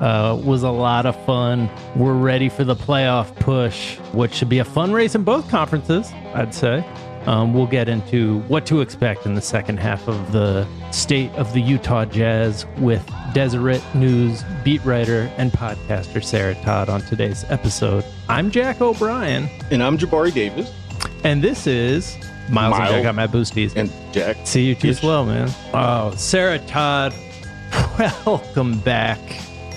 [0.00, 1.68] Uh, was a lot of fun.
[1.94, 6.10] We're ready for the playoff push, which should be a fun race in both conferences,
[6.34, 6.82] I'd say.
[7.26, 11.52] Um, we'll get into what to expect in the second half of the state of
[11.52, 18.04] the Utah Jazz with Deseret News beat writer and podcaster Sarah Todd on today's episode.
[18.30, 19.50] I'm Jack O'Brien.
[19.70, 20.72] And I'm Jabari Davis.
[21.22, 22.16] And this is
[22.48, 22.78] Miles, Miles.
[22.78, 23.76] and Jack got my boosties.
[23.76, 24.38] And Jack.
[24.46, 25.50] See you too slow, man.
[25.74, 27.12] Oh, Sarah Todd,
[28.24, 29.20] welcome back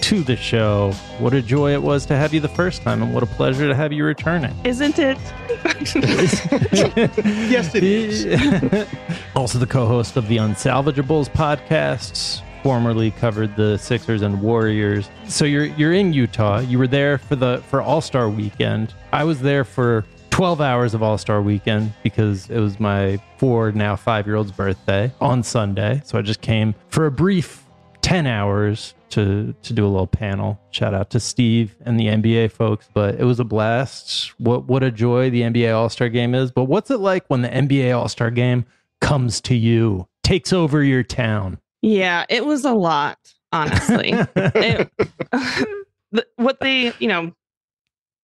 [0.03, 0.91] to the show.
[1.17, 3.69] What a joy it was to have you the first time, and what a pleasure
[3.69, 4.53] to have you returning.
[4.65, 5.17] Isn't it?
[7.49, 8.25] Yes, it is.
[9.35, 12.41] also, the co-host of the Unsalvageables podcasts.
[12.63, 15.09] Formerly covered the Sixers and Warriors.
[15.27, 16.59] So you're you're in Utah.
[16.59, 18.93] You were there for the for All Star Weekend.
[19.11, 23.71] I was there for 12 hours of All Star Weekend because it was my four
[23.71, 26.01] now five year old's birthday on Sunday.
[26.05, 27.63] So I just came for a brief
[28.01, 30.59] 10 hours to to do a little panel.
[30.71, 34.33] Shout out to Steve and the NBA folks, but it was a blast.
[34.39, 36.51] What what a joy the NBA All-Star game is.
[36.51, 38.65] But what's it like when the NBA All-Star game
[39.01, 41.59] comes to you, takes over your town?
[41.81, 43.17] Yeah, it was a lot,
[43.51, 44.13] honestly.
[44.35, 44.89] It-
[46.35, 47.31] what they, you know,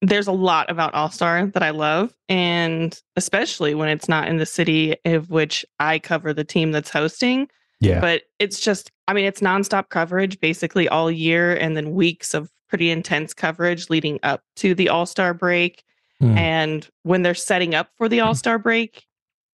[0.01, 4.37] there's a lot about All Star that I love, and especially when it's not in
[4.37, 7.49] the city of which I cover the team that's hosting.
[7.79, 8.01] Yeah.
[8.01, 12.51] But it's just, I mean, it's nonstop coverage basically all year, and then weeks of
[12.67, 15.83] pretty intense coverage leading up to the All Star break.
[16.19, 16.37] Hmm.
[16.37, 19.05] And when they're setting up for the All Star break,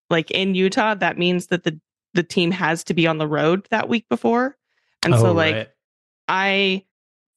[0.09, 1.80] like in Utah, that means that the
[2.13, 4.57] the team has to be on the road that week before.
[5.03, 5.69] And so Oh, like right.
[6.30, 6.86] I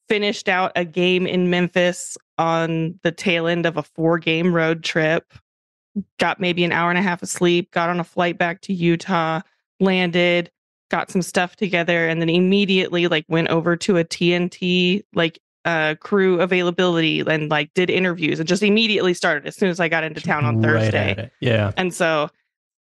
[0.07, 4.83] finished out a game in Memphis on the tail end of a four game road
[4.83, 5.33] trip.
[6.17, 8.73] Got maybe an hour and a half of sleep, got on a flight back to
[8.73, 9.41] Utah,
[9.79, 10.49] landed,
[10.89, 15.95] got some stuff together, and then immediately like went over to a TNT like uh
[15.99, 20.03] crew availability and like did interviews and just immediately started as soon as I got
[20.03, 21.11] into town on Thursday.
[21.17, 21.31] it.
[21.41, 21.73] Yeah.
[21.77, 22.29] And so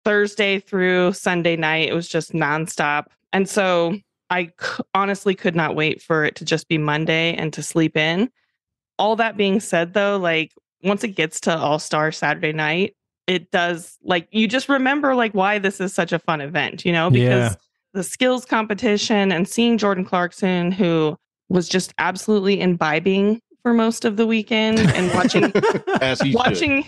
[0.05, 3.07] Thursday through Sunday night, it was just nonstop.
[3.33, 3.99] And so
[4.31, 7.97] I c- honestly could not wait for it to just be Monday and to sleep
[7.97, 8.31] in.
[8.99, 10.53] All that being said, though, like
[10.83, 12.97] once it gets to All Star Saturday night,
[13.27, 16.93] it does like you just remember like why this is such a fun event, you
[16.93, 17.55] know, because Yeah.
[17.97, 21.17] The skills competition and seeing Jordan Clarkson, who
[21.49, 25.45] was just absolutely imbibing for most of the weekend and watching
[26.03, 26.37] As he should.
[26.37, 26.85] watching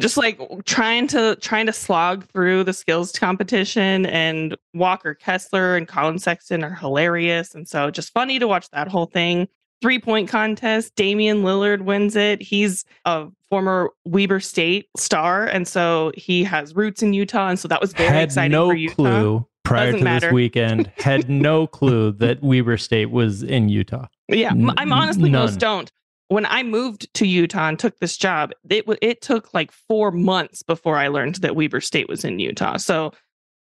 [0.00, 5.88] just like trying to trying to slog through the skills competition and Walker Kessler and
[5.88, 9.48] Collin Sexton are hilarious and so just funny to watch that whole thing.
[9.80, 12.42] Three point contest, Damian Lillard wins it.
[12.42, 17.66] He's a former Weber State star, and so he has roots in Utah, and so
[17.68, 18.94] that was very had exciting no for Utah.
[18.94, 20.26] clue prior Doesn't to matter.
[20.26, 20.90] this weekend.
[20.96, 24.06] Had no clue that Weber State was in Utah.
[24.28, 25.90] Yeah, N- I'm honestly most don't.
[26.28, 30.62] When I moved to Utah and took this job, it it took like four months
[30.62, 32.76] before I learned that Weber State was in Utah.
[32.78, 33.12] So,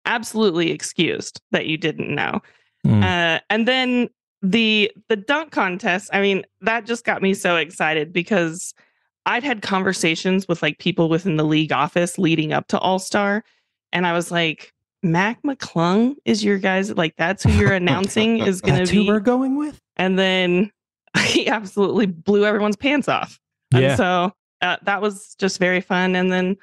[0.06, 2.40] absolutely excused that you didn't know.
[2.86, 3.02] Mm.
[3.02, 4.08] Uh, and then
[4.42, 6.10] the the dunk contest.
[6.12, 8.74] I mean, that just got me so excited because
[9.26, 13.44] I'd had conversations with like people within the league office leading up to All Star,
[13.92, 14.72] and I was like,
[15.02, 19.08] Mac McClung is your guys like that's who you're announcing is going to who be
[19.08, 19.80] we're going with.
[19.96, 20.70] and then
[21.24, 23.38] he absolutely blew everyone's pants off.
[23.72, 23.94] And Yeah.
[23.96, 26.16] so uh, that was just very fun.
[26.16, 26.56] And then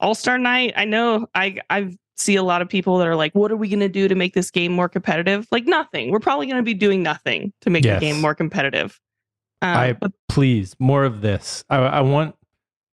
[0.00, 3.34] All Star Night, I know I I see a lot of people that are like,
[3.34, 6.10] "What are we going to do to make this game more competitive?" Like nothing.
[6.10, 8.00] We're probably going to be doing nothing to make Yes.
[8.00, 9.00] the game more competitive.
[9.62, 11.64] Um, I but please more of this.
[11.70, 12.36] I, I want.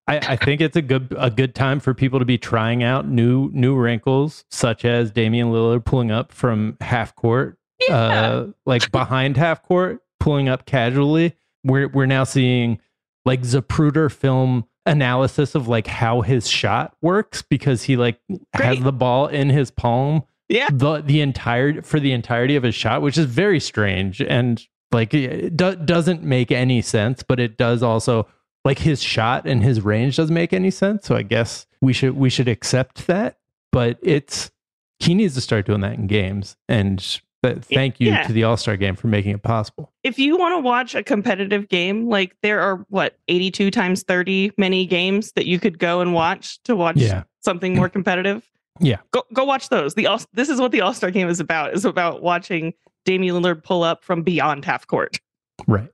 [0.08, 3.06] I, I think it's a good a good time for people to be trying out
[3.06, 7.58] new new wrinkles, such as Damian Lillard pulling up from half court,
[7.88, 11.36] yeah, uh, like behind half court, pulling up casually.
[11.64, 12.80] We're we're now seeing
[13.24, 18.18] like Zapruder film analysis of like how his shot works because he like
[18.54, 22.74] has the ball in his palm yeah, the the entire for the entirety of his
[22.74, 24.62] shot, which is very strange and
[24.92, 27.22] like it do, doesn't make any sense.
[27.22, 28.28] But it does also
[28.64, 31.06] like his shot and his range doesn't make any sense.
[31.06, 33.38] So I guess we should we should accept that.
[33.72, 34.50] But it's
[34.98, 36.56] he needs to start doing that in games.
[36.68, 37.04] And
[37.42, 38.22] but thank you Yeah.
[38.22, 39.92] to the All Star game for making it possible.
[40.04, 44.52] if you want to watch a competitive game, like there are what 82 times 30
[44.58, 48.48] many games that you could go and watch to watch Yeah, something more competitive.
[48.78, 48.98] Yeah.
[49.10, 49.94] Go go watch those.
[49.94, 51.74] The All- this is what the All-Star game is about.
[51.74, 52.74] Is about watching
[53.04, 55.18] Damian Lillard pull up from beyond half court.
[55.66, 55.88] right.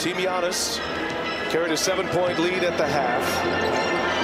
[0.00, 0.80] Team Giannis
[1.52, 3.22] carried a seven-point lead at the half.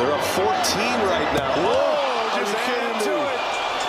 [0.01, 1.53] They're up 14 right now.
[1.61, 3.41] Whoa, just add to it.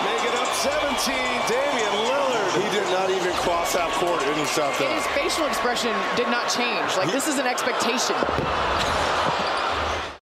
[0.04, 1.16] Make it up 17.
[1.48, 2.52] Damian Lillard.
[2.60, 6.50] He did not even cross half court and he shot His facial expression did not
[6.50, 6.98] change.
[6.98, 8.16] Like this is an expectation.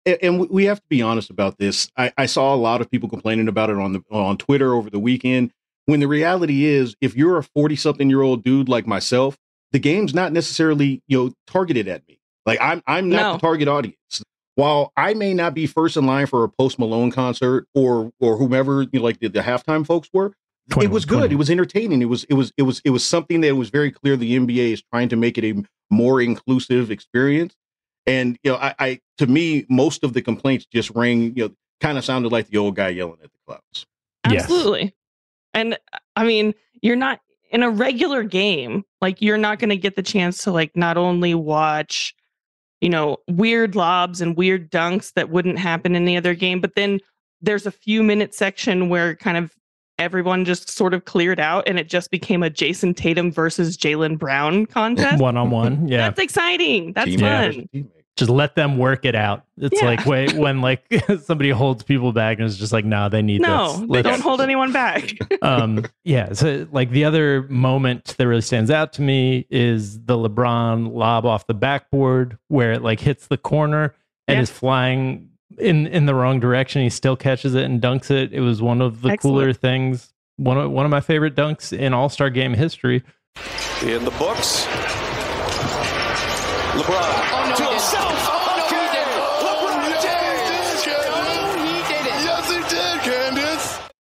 [0.07, 1.91] and, and we- we have to be honest about this.
[1.97, 4.91] I, I saw a lot of people complaining about it on the on Twitter over
[4.91, 5.53] the weekend.
[5.87, 9.37] When the reality is, if you're a forty something year old dude like myself,
[9.73, 12.19] the game's not necessarily you know targeted at me.
[12.47, 13.33] Like I'm I'm not No.
[13.35, 14.23] the target audience.
[14.57, 18.37] While I may not be first in line for a Post Malone concert or or
[18.37, 20.35] whomever you know, like the, the halftime folks were,
[20.81, 21.33] it was 21, good.
[21.33, 22.03] It was entertaining.
[22.03, 24.73] It was it was it was it was something that was very clear the NBA
[24.73, 27.55] is trying to make it a more inclusive experience.
[28.07, 31.55] And you know, I, I to me, most of the complaints just rang, you know,
[31.81, 33.87] kind of sounded like the old guy yelling at the clouds.
[34.31, 34.43] Yes.
[34.45, 34.95] Absolutely.
[35.53, 35.79] And
[36.17, 37.21] I mean, you're not
[37.51, 40.97] in a regular game, like you're not going to get the chance to like not
[40.97, 42.15] only watch,
[42.85, 46.75] you know, weird lobs and weird dunks that wouldn't happen in the other game, but
[46.75, 47.01] then
[47.41, 49.55] there's a few minute section where kind of
[49.99, 54.19] everyone just sort of cleared out and it just became a Jayson Tatum versus Jaylen
[54.19, 55.19] Brown contest.
[55.19, 55.89] One on one.
[55.89, 55.97] Yeah.
[56.11, 56.93] That's exciting.
[56.93, 57.47] That's Teammate fun.
[57.47, 57.94] versus teammate.
[58.17, 59.45] Just let them work it out.
[59.59, 59.89] It's Yeah.
[59.89, 60.85] like wait, when like
[61.25, 63.89] somebody holds people back and it's just like, nah, they need No, this.
[63.91, 65.11] they don't hold anyone back.
[65.43, 70.17] um yeah so like the other moment that really stands out to me is the
[70.17, 73.95] lebron lob off the backboard where it like hits the corner
[74.29, 74.43] and Yeah.
[74.43, 78.41] is flying in in the wrong direction he still catches it and dunks it it
[78.41, 79.35] was one of the Excellent.
[79.35, 83.03] cooler things one of one of my favorite dunks in all-star game history
[83.83, 84.65] In the books.
[86.75, 87.14] LeBron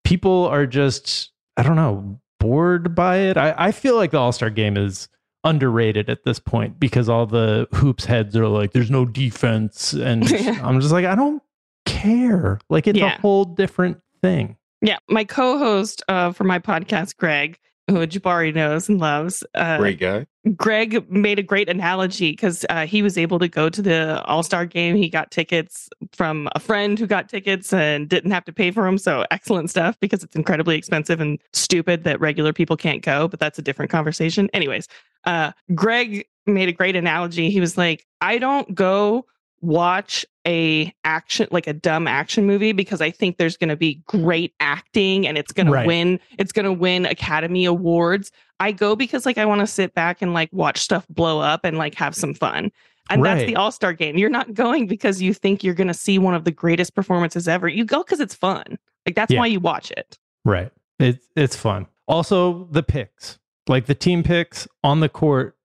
[0.04, 3.38] people are just i don't know bored by it.
[3.38, 5.08] I, I feel like the all-star game is
[5.44, 9.94] underrated at this point because all the hoops heads are like there's no defense.
[9.94, 10.24] And
[10.62, 11.42] i'm just like i don't
[11.86, 12.58] care.
[12.68, 14.56] Like it's a whole different thing.
[14.82, 17.58] Yeah, my co-host uh, for my podcast, Greg,
[17.88, 19.42] who Jabari knows and loves.
[19.54, 20.26] Uh, Great guy.
[20.56, 24.42] Greg made a great analogy because uh, he was able to go to the All
[24.42, 24.94] Star game.
[24.94, 28.84] He got tickets from a friend who got tickets and didn't have to pay for
[28.84, 28.98] them.
[28.98, 33.26] So excellent stuff because it's incredibly expensive and stupid that regular people can't go.
[33.26, 34.50] But that's a different conversation.
[34.52, 34.86] Anyways,
[35.24, 37.48] uh, Greg made a great analogy.
[37.50, 39.24] He was like, I don't go
[39.64, 44.02] watch a action like a dumb action movie because I think there's going to be
[44.06, 45.82] great acting and it's going Right.
[45.82, 48.30] to win it's going to win Academy Awards.
[48.60, 51.60] I go because like I want to sit back and like watch stuff blow up
[51.64, 52.70] and like have some fun.
[53.10, 54.16] And that's the All-Star game.
[54.16, 57.46] You're not going because you think you're going to see one of the greatest performances
[57.46, 57.68] ever.
[57.68, 58.78] You go cuz it's fun.
[59.06, 59.40] Like that's Yeah.
[59.40, 60.18] why you watch it.
[60.44, 60.70] Right.
[60.98, 61.86] It's it's fun.
[62.06, 63.38] Also the picks.
[63.68, 65.56] Like the team picks on the court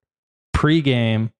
[0.54, 1.32] pre-game,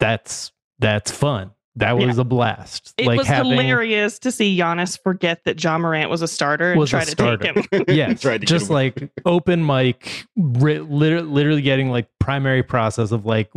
[0.00, 1.50] that's that's fun.
[1.78, 2.22] That was Yeah.
[2.22, 2.94] a blast.
[2.98, 6.72] It like was having, hilarious to see Giannis forget that Ja Morant was a starter
[6.72, 7.52] and Was a try to starter.
[7.52, 7.84] take him.
[7.88, 8.92] yeah, Tried to just away.
[8.96, 13.50] like open mic, ri- liter- literally getting like primary process of like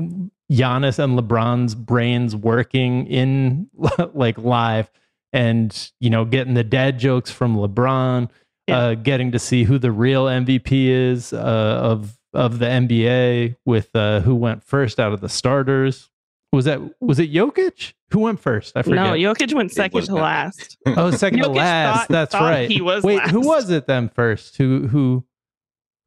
[0.51, 3.69] Giannis and LeBron's brains working in
[4.13, 4.91] like live,
[5.33, 8.29] and you know getting the dad jokes from LeBron,
[8.67, 8.77] Yeah.
[8.77, 13.95] uh, getting to see who the real MVP is uh, of of the NBA with
[13.95, 16.09] uh, who went first out of the starters.
[16.53, 18.75] Was that was it Jokic who went first?
[18.75, 18.95] I forget.
[18.95, 20.77] No, Jokic went second to last.
[20.87, 21.97] Oh, second to last.
[21.99, 22.69] thought- That's thought right.
[22.69, 24.57] he was Wait, who was it then first?
[24.57, 25.23] Who who?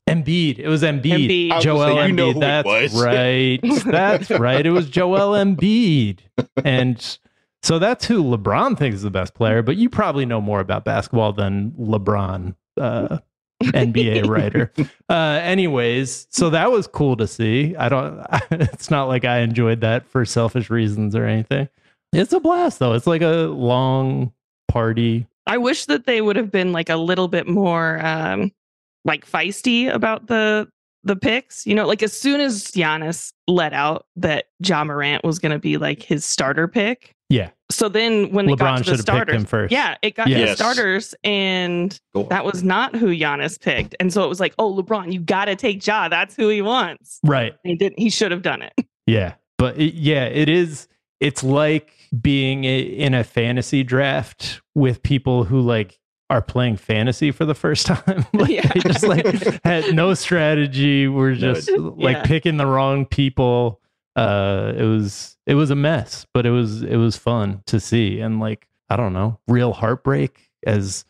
[0.09, 0.59] Embiid.
[0.59, 1.49] It was Embiid.
[1.51, 1.61] Embiid.
[1.63, 2.07] Joel gonna Embiid.
[2.09, 3.03] you know That's was.
[3.05, 3.59] right.
[3.87, 4.67] That's right.
[4.67, 6.19] It was Joel Embiid.
[6.63, 7.19] And
[7.63, 9.63] so that's who LeBron thinks is the best player.
[9.63, 13.19] But you probably know more about basketball than LeBron, uh,
[13.63, 14.71] NBA writer.
[15.09, 17.75] Uh, anyways, so that was cool to see.
[17.75, 18.27] I don't.
[18.51, 21.67] It's not like I enjoyed that for selfish reasons or anything.
[22.15, 22.93] It's a blast though.
[22.93, 24.33] It's like a long
[24.69, 25.27] party.
[25.47, 28.53] I wish that they would have been like a little bit more um
[29.05, 30.69] like feisty about the
[31.03, 31.67] the picks.
[31.67, 35.77] You know, like as soon as Giannis let out that Ja Morant was gonna be
[35.77, 37.15] like his starter pick.
[37.29, 37.51] Yeah.
[37.71, 39.73] So then when they LeBron got to should the have picked starters, him first.
[39.73, 43.97] yeah, it got to the starters, and Go that was not who Giannis picked.
[43.99, 46.09] And so it was like, oh, LeBron, you got to take Ja.
[46.09, 47.21] That's who he wants.
[47.25, 47.55] Right.
[47.65, 47.99] And he didn't.
[47.99, 48.73] He should have done it.
[49.07, 50.87] Yeah, but it, yeah, it is.
[51.21, 55.99] It's like being in a fantasy draft with people who like
[56.31, 58.27] are playing fantasy for the first time.
[58.33, 58.67] like, Yeah.
[58.73, 59.25] They just like
[59.65, 61.09] had no strategy.
[61.09, 62.23] We're No, just like Yeah.
[62.25, 63.81] picking the wrong people.
[64.17, 68.21] Uh, it was it was a mess, but it was it was fun to see.
[68.21, 71.05] And like I don't know, real heartbreak as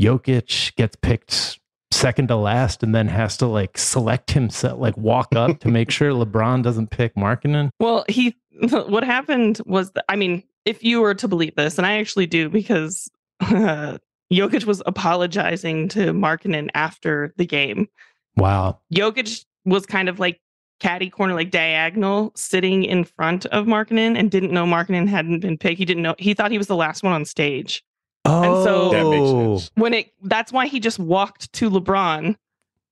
[0.00, 1.58] Jokic gets picked
[1.90, 5.90] second to last and then has to like select himself, like walk up to make
[5.90, 7.70] sure LeBron doesn't pick Markkanen.
[7.80, 8.36] Well, he
[8.70, 12.26] what happened was that I mean, if you were to believe this, and I actually
[12.26, 13.10] do because
[13.40, 13.98] uh,
[14.32, 17.88] Jokic was apologizing to Markkanen after the game.
[18.36, 18.78] Wow.
[18.94, 20.40] Jokic was kind of like
[20.80, 25.58] caddy corner, like diagonal, sitting in front of Markkanen and didn't know Markkanen hadn't been
[25.58, 25.78] picked.
[25.78, 26.14] He didn't know.
[26.18, 27.82] He thought he was the last one on stage.
[28.24, 29.30] Oh, so- That makes
[29.64, 29.70] sense.
[29.76, 32.36] When it that's why he just walked to LeBron,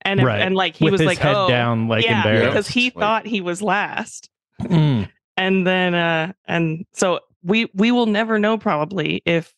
[0.02, 0.40] and Right.
[0.40, 2.46] and like he With was his like head oh down, like yeah embarrassed.
[2.46, 4.30] because he Like- thought he was last.
[4.62, 5.08] Mm.
[5.36, 9.54] And then uh and so we we will never know probably if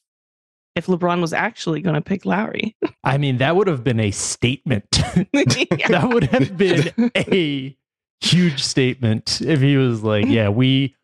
[0.78, 2.76] if LeBron was actually going to pick Lauri.
[3.02, 4.90] I mean, that would have been a statement.
[5.32, 7.76] that would have been a
[8.20, 10.94] huge statement if he was like, "Yeah, we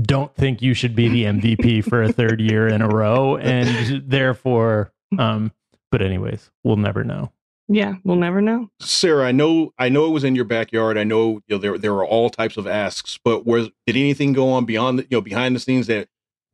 [0.00, 4.08] don't think you should be the MVP for a third year in a row, and
[4.08, 5.52] therefore." Um,
[5.90, 7.32] but anyways, we'll never know.
[7.68, 8.68] Yeah, we'll never know.
[8.80, 10.96] Sarah, I know, I know it was in your backyard.
[10.96, 14.32] I know, you know there there are all types of asks, but was did anything
[14.32, 16.08] go on beyond, the, you know, behind the scenes that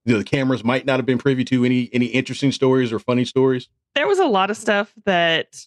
[0.05, 1.65] you know, the cameras might not have been privy to?
[1.65, 3.69] Any any interesting stories or funny stories?
[3.95, 5.67] There was a lot of stuff that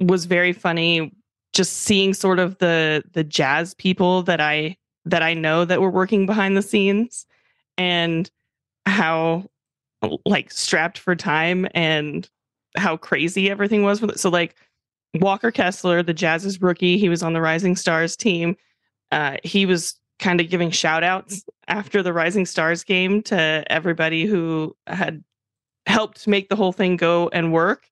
[0.00, 1.12] was very funny
[1.52, 5.90] just seeing sort of the the jazz people that I that I know that were
[5.90, 7.26] working behind the scenes
[7.78, 8.30] and
[8.86, 9.46] how
[10.24, 12.28] like strapped for time and
[12.76, 14.20] how crazy everything was with it.
[14.20, 14.54] So like
[15.14, 18.56] Walker Kessler, the Jazz's rookie, he was on the Rising Stars team.
[19.12, 24.26] Uh, he was kind of giving shout outs after the Rising Stars game to everybody
[24.26, 25.22] who had
[25.86, 27.88] helped make the whole thing go and work.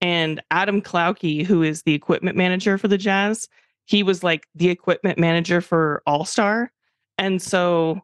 [0.00, 3.48] And Adam Klauke, who is the equipment manager for the Jazz,
[3.84, 6.72] he was like the equipment manager for All Star.
[7.18, 8.00] And so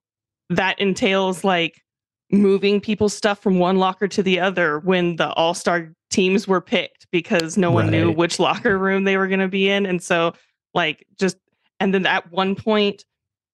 [0.50, 1.82] that entails like
[2.30, 6.60] moving people's stuff from one locker to the other when the All Star teams were
[6.60, 9.86] picked because no one knew which locker room they were going to be in.
[9.86, 10.34] And so,
[10.74, 11.36] like, just,
[11.80, 13.04] and then at one point,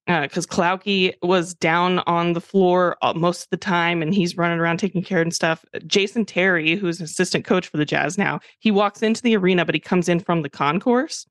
[0.07, 4.59] because Klauke was down on the floor uh, most of the time and he's running
[4.59, 5.64] around taking care and stuff.
[5.87, 9.64] Jason Terry, who's an assistant coach for the Jazz now, he walks into the arena,
[9.64, 11.26] but he comes in from the concourse.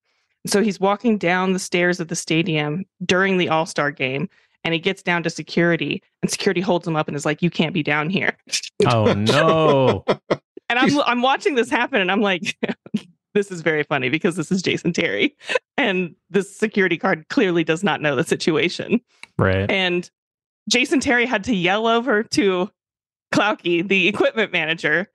[0.48, 4.28] So he's walking down the stairs of the stadium during the All Star game
[4.64, 7.50] and he gets down to security and security holds him up and is like, You
[7.50, 8.38] can't be down here.
[8.86, 10.04] Oh no!
[10.70, 12.58] And I'm I'm watching this happen and I'm like,
[13.34, 15.36] this is very funny because this is Jason Terry.
[15.78, 19.00] And this security guard clearly does not know the situation.
[19.38, 19.70] right.
[19.70, 20.10] And
[20.70, 22.70] Jason Terry had to yell over to
[23.34, 25.08] Klauke, the equipment manager,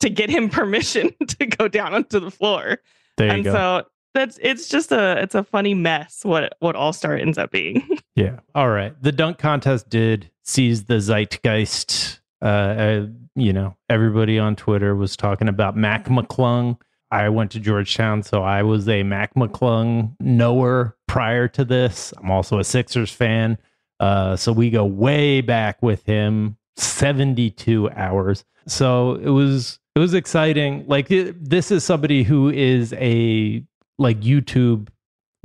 [0.00, 2.78] to get him permission to go down onto the floor.
[3.16, 3.52] There you and go.
[3.52, 3.84] so
[4.14, 7.86] that's it's just a it's a funny mess what what All Star ends up being.
[8.16, 8.38] Yeah.
[8.54, 8.94] All right.
[9.02, 12.20] The dunk contest did seize the zeitgeist.
[12.40, 16.78] Uh, uh, you know, everybody on Twitter was talking about Mac McClung.
[17.10, 22.14] I went to Georgetown, so I was a Mac McClung knower prior to this.
[22.18, 23.58] I'm also a Sixers fan.
[23.98, 26.56] Uh, so we go way back with him.
[26.76, 28.44] 72 hours.
[28.66, 30.84] So it was it was exciting.
[30.86, 33.64] Like it, this is somebody who is a
[33.98, 34.88] like YouTube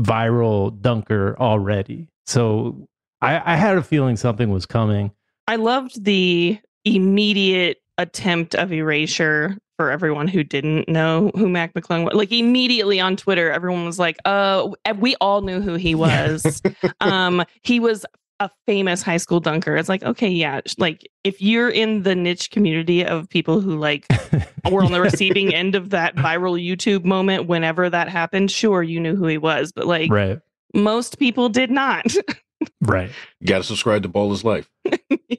[0.01, 2.08] viral dunker already.
[2.25, 2.88] So
[3.22, 5.12] I, I had a feeling something was coming.
[5.48, 12.06] I loved the immediate attempt of erasure for everyone who didn't know who Mac McClung
[12.06, 12.13] was.
[12.13, 16.62] Like immediately on Twitter, everyone was like, "Uh, we all knew who he was.
[17.01, 18.06] um, he was
[18.39, 22.51] a famous high school dunker." It's like, okay, yeah, like if you're in the niche
[22.51, 24.05] community of people who like
[24.72, 29.00] were on the receiving end of that viral YouTube moment, whenever that happened, sure, you
[29.00, 30.39] knew who he was, but like, right.
[30.74, 32.05] most people did not.
[32.81, 33.10] right.
[33.39, 34.69] You got to subscribe to Ball is Life.
[34.84, 35.38] yeah.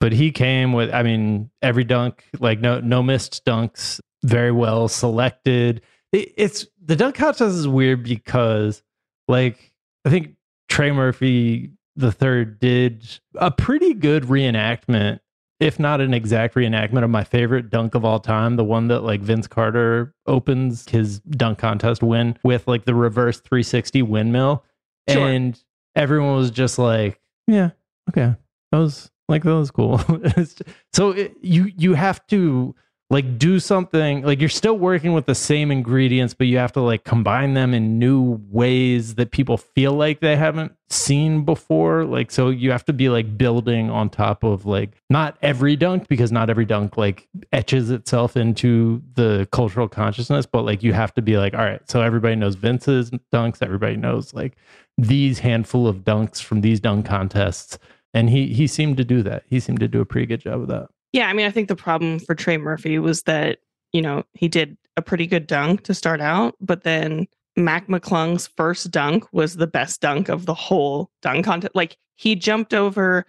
[0.00, 4.88] But he came with, I mean, every dunk, like no no missed dunks, very well
[4.88, 5.82] selected.
[6.12, 8.82] It, it's the dunk contest is weird because,
[9.28, 9.72] like,
[10.04, 10.34] I think
[10.68, 15.18] Trey Murphy the third did a pretty good reenactment,
[15.58, 19.00] if not an exact reenactment of my favorite dunk of all time, the one that
[19.00, 24.64] like Vince Carter opens his dunk contest win with like the reverse 360 windmill.
[25.08, 25.26] Sure.
[25.28, 25.60] And
[25.96, 27.70] everyone was just like, yeah,
[28.10, 28.36] okay.
[28.70, 30.00] That was like that was cool.
[30.92, 32.76] so it, you you have to
[33.10, 36.80] like do something like you're still working with the same ingredients but you have to
[36.80, 42.04] like combine them in new ways that people feel like they haven't seen before.
[42.04, 46.08] Like so you have to be like building on top of like not every dunk
[46.08, 51.14] because not every dunk like etches itself into the cultural consciousness but like you have
[51.14, 54.56] to be like all right so everybody knows Vince's dunks everybody knows like
[54.98, 57.78] these handful of dunks from these dunk contests
[58.12, 59.44] and he he seemed to do that.
[59.46, 60.88] He seemed to do a pretty good job of that
[61.18, 63.58] Yeah, I mean, I think the problem for Trey Murphy was that,
[63.92, 68.46] you know, he did a pretty good dunk to start out, but then Mac McClung's
[68.56, 71.74] first dunk was the best dunk of the whole dunk contest.
[71.74, 73.26] Like he jumped over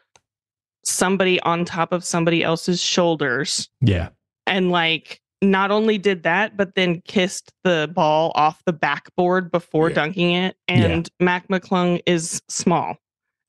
[0.85, 4.09] somebody on top of somebody else's shoulders yeah
[4.45, 9.89] and like not only did that, but then kissed the ball off the backboard before
[9.89, 9.95] Yeah.
[9.95, 10.57] dunking it.
[10.67, 12.97] And Mac McClung is small.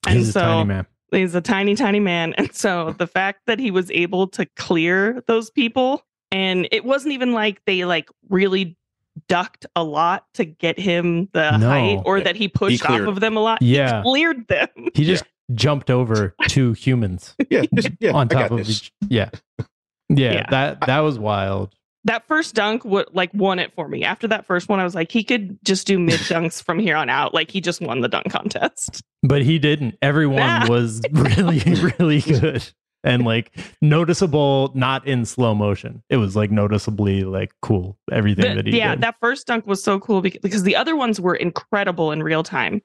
[0.07, 2.33] And he's so a tiny man He's a tiny, tiny man.
[2.37, 7.13] And so the fact that he was able to clear those people, and it wasn't
[7.13, 8.77] even like they like really
[9.27, 11.67] ducked a lot to get him the No.
[11.69, 12.23] height or Yeah.
[12.23, 13.61] that he pushed off of them a lot.
[13.61, 13.97] Yeah.
[13.97, 14.67] He cleared them.
[14.93, 18.11] he just jumped over two humans Yeah, just, yeah.
[18.13, 18.69] on top of this.
[18.69, 19.29] each yeah.
[20.07, 20.45] yeah Yeah.
[20.49, 24.03] that that was wild That first dunk would like won it for me.
[24.03, 26.95] After that first one, I was like, he could just do mid dunks from here
[26.95, 27.33] on out.
[27.33, 29.01] Like he just won the dunk contest.
[29.23, 30.65] but he didn't everyone Ah.
[30.69, 31.59] was really
[31.99, 32.67] really good
[33.03, 38.55] and like noticeable not in slow motion it was like noticeably like cool everything The-
[38.63, 41.19] that he yeah, did that first dunk was so cool because, because the other ones
[41.21, 42.81] were incredible in real time.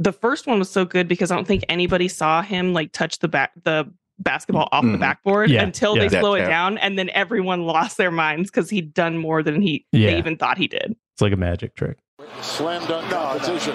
[0.00, 3.18] The first one was so good because I don't think anybody saw him like touch
[3.18, 5.00] the back the basketball off the Mhm.
[5.00, 6.02] backboard Yeah, until yeah.
[6.02, 9.42] they That slow it down, and then everyone lost their minds because he'd done more
[9.42, 10.10] than he Yeah.
[10.10, 10.96] they even thought he did.
[11.12, 11.96] it's like a magic trick
[12.42, 13.74] Slam dunk competition.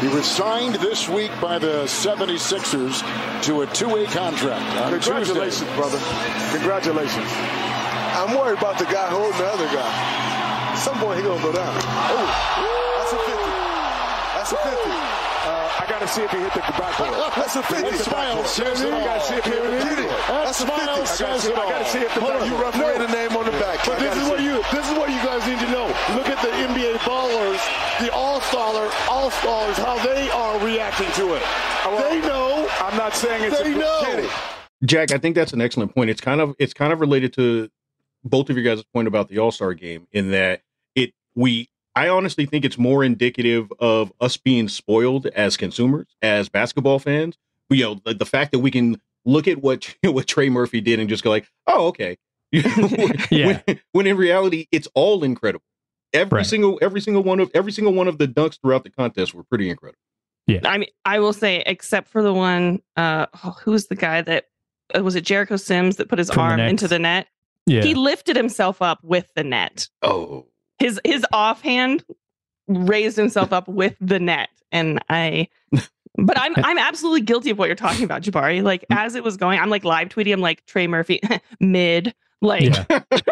[0.00, 3.02] He was signed this week by the 76ers
[3.42, 4.62] to a two-way contract.
[4.80, 5.76] on Congratulations, Tuesday.
[5.76, 5.98] brother.
[6.54, 7.26] Congratulations.
[8.14, 9.90] I'm worried about the guy holding the other guy.
[10.70, 11.74] At some point, he gonna go down.
[11.74, 13.50] Oh, that's a 50.
[14.38, 15.37] That's a 50.
[15.48, 17.32] Uh, I got to see if he hit the backboard.
[17.40, 17.96] That's a 50.
[17.96, 20.12] Smile says it I got to see if he hit the all.
[20.12, 20.44] backboard.
[20.44, 20.76] That's a 50.
[20.76, 21.84] I gotta see- it I gotta all.
[21.90, 23.78] see if the Hold back- you You referee the name on the back.
[23.86, 25.86] But I this gotta is what you this is what you guys need to know.
[26.14, 27.60] Look at the NBA ballers,
[28.00, 31.42] the all-star, all-stars, how they are reacting to it.
[31.98, 32.68] They know.
[32.80, 34.30] I'm not saying it's They a know.
[34.84, 36.10] Jack, I think that's an excellent point.
[36.10, 37.68] It's kind of it's kind of related to
[38.24, 40.60] both of you guys' point about the All Star game in that
[40.94, 41.68] it we
[42.04, 47.36] I honestly think it's more indicative of us being spoiled as consumers, as basketball fans.
[47.70, 51.00] You know, the, the fact that we can look at what what Trey Murphy did
[51.00, 52.16] and just go like, oh, okay.
[53.30, 53.60] Yeah.
[53.66, 55.64] when, when in reality, it's all incredible.
[56.14, 56.46] Every Right.
[56.46, 59.44] single every single one of every single one of the dunks throughout the contest were
[59.44, 59.98] pretty incredible.
[60.46, 60.60] Yeah.
[60.64, 64.46] I mean, I will say, except for the one, uh, oh, who's the guy that
[64.96, 66.70] uh, was it Jericho Sims that put his From arm Knicks.
[66.70, 67.26] into the net?
[67.66, 69.88] yeah He lifted himself up with the net.
[70.00, 70.46] Oh,
[70.78, 72.04] his his offhand
[72.68, 75.48] raised himself up with the net and i
[76.16, 78.62] but i'm i'm absolutely guilty of what you're talking about jabari.
[78.62, 81.20] Like as it was going i'm like live tweeting i'm like trey murphy
[81.60, 83.00] mid like yeah.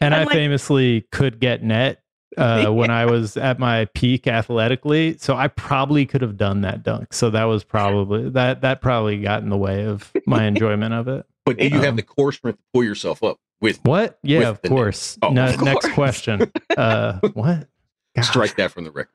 [0.00, 2.02] And i I'm like- famously could get net
[2.36, 6.84] uh, when I was at my peak athletically, so I probably could have done that
[6.84, 7.12] dunk.
[7.12, 11.08] So that was probably that that probably got in the way of my enjoyment of
[11.08, 11.26] it.
[11.44, 14.18] but do you Um, have the core strength to pull yourself up with What?
[14.22, 15.18] Yeah, With of the course.
[15.22, 16.50] Oh, No- of next question.
[16.76, 17.68] Uh, what?
[18.16, 18.28] Gosh.
[18.28, 19.12] strike that from the record?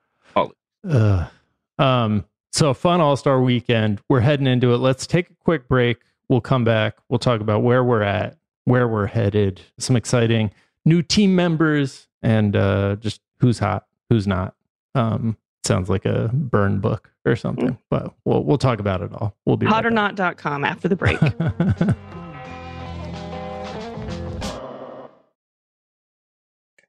[0.90, 1.30] Ugh.
[1.80, 2.26] Um.
[2.52, 4.00] So, fun All Star weekend.
[4.10, 4.78] We're heading into it.
[4.78, 5.98] Let's take a quick break.
[6.30, 6.98] We'll come back.
[7.10, 10.52] We'll talk about where we're at, where we're headed, some exciting
[10.86, 14.56] new team members, and uh, just who's hot, who's not.
[14.94, 19.36] Um, sounds like a burn book or something, but we'll we'll talk about it all.
[19.46, 19.72] We'll be right
[20.66, 21.18] after the break.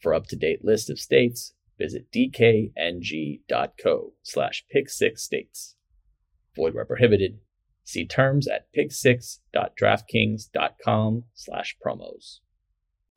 [0.00, 5.74] For up-to-date list of states, visit dkng.co slash pick6states.
[6.54, 7.38] Void where prohibited.
[7.84, 12.40] See terms at pick6.draftkings.com slash promos.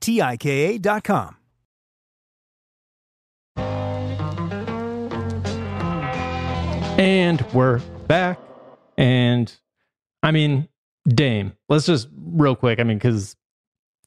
[0.00, 1.36] T-I-K-A dot com.
[6.98, 8.38] And we're back.
[8.98, 9.50] And
[10.22, 10.68] I mean,
[11.08, 12.78] Dame, let's just real quick.
[12.78, 13.36] I mean, because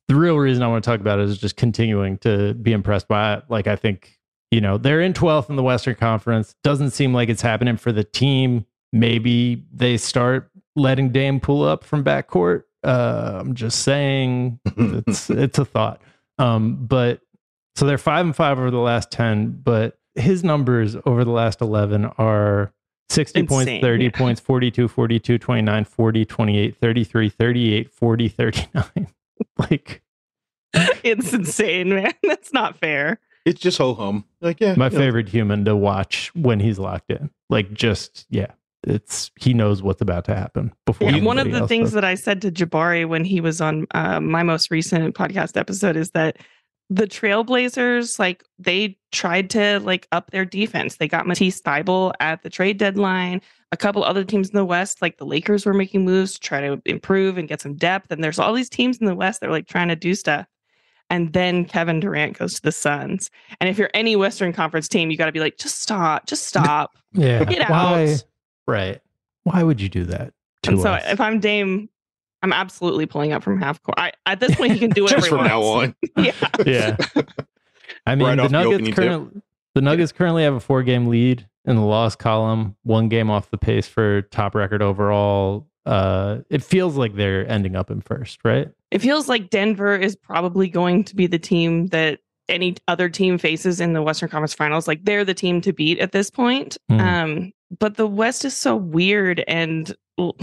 [0.07, 3.07] the real reason I want to talk about it is just continuing to be impressed
[3.07, 3.45] by it.
[3.49, 4.19] Like, I think,
[4.51, 6.53] you know, they're in 12th in the Western Conference.
[6.63, 8.65] Doesn't seem like it's happening for the team.
[8.91, 12.63] Maybe they start letting Dame pull up from backcourt.
[12.83, 16.01] Uh, I'm just saying it's it's a thought.
[16.37, 17.21] Um, but
[17.75, 21.61] so they're five and five over the last 10, but his numbers over the last
[21.61, 22.71] 11 are
[23.09, 23.81] 60 points, Insane.
[23.81, 29.07] 30 points, 42, 42, 29, 40, 28, 33, 38, 40, 39.
[29.57, 30.01] like
[30.73, 32.13] it's insane, man.
[32.23, 33.19] That's not fair.
[33.45, 34.25] It's just ho hum.
[34.41, 34.75] Like, yeah.
[34.75, 34.97] my you know.
[34.97, 37.29] favorite human to watch when he's locked in.
[37.49, 38.51] Like just yeah,
[38.83, 41.09] it's he knows what's about to happen before.
[41.09, 41.93] Yeah, one of the things does.
[41.93, 45.95] that I said to Jabari when he was on uh, my most recent podcast episode
[45.95, 46.37] is that
[46.89, 50.97] the Trailblazers, like they tried to like up their defense.
[50.97, 53.41] They got Matisse Thybulle at the trade deadline.
[53.71, 56.61] A couple other teams in the West, like the Lakers, were making moves to try
[56.61, 58.11] to improve and get some depth.
[58.11, 60.45] And there's all these teams in the West that are like trying to do stuff.
[61.09, 63.29] And then Kevin Durant goes to the Suns.
[63.59, 66.47] And if you're any Western Conference team, you got to be like, just stop, just
[66.47, 66.91] stop.
[67.13, 68.13] yeah, Get why?
[68.13, 68.23] out.
[68.67, 69.01] Right?
[69.43, 71.03] Why would you do that to And so us?
[71.07, 71.89] if I'm Dame,
[72.41, 73.97] I'm absolutely pulling up from half court.
[73.97, 75.95] I, at this point, he can do whatever Just he from now on.
[76.17, 76.33] Yeah.
[76.65, 76.97] yeah.
[78.05, 78.95] I mean, Right the off the Nuggets tip.
[78.95, 79.41] currently
[79.75, 83.49] the Nuggets currently have a four game lead in the loss column, one game off
[83.49, 85.67] the pace for top record overall.
[85.85, 88.69] Uh, it feels like they're ending up in first, right?
[88.91, 93.37] It feels like Denver is probably going to be the team that any other team
[93.37, 94.87] faces in the Western Conference Finals.
[94.87, 96.77] Like they're the team to beat at this point.
[96.89, 96.99] Hmm.
[96.99, 100.33] Um, but the West is so weird, and the,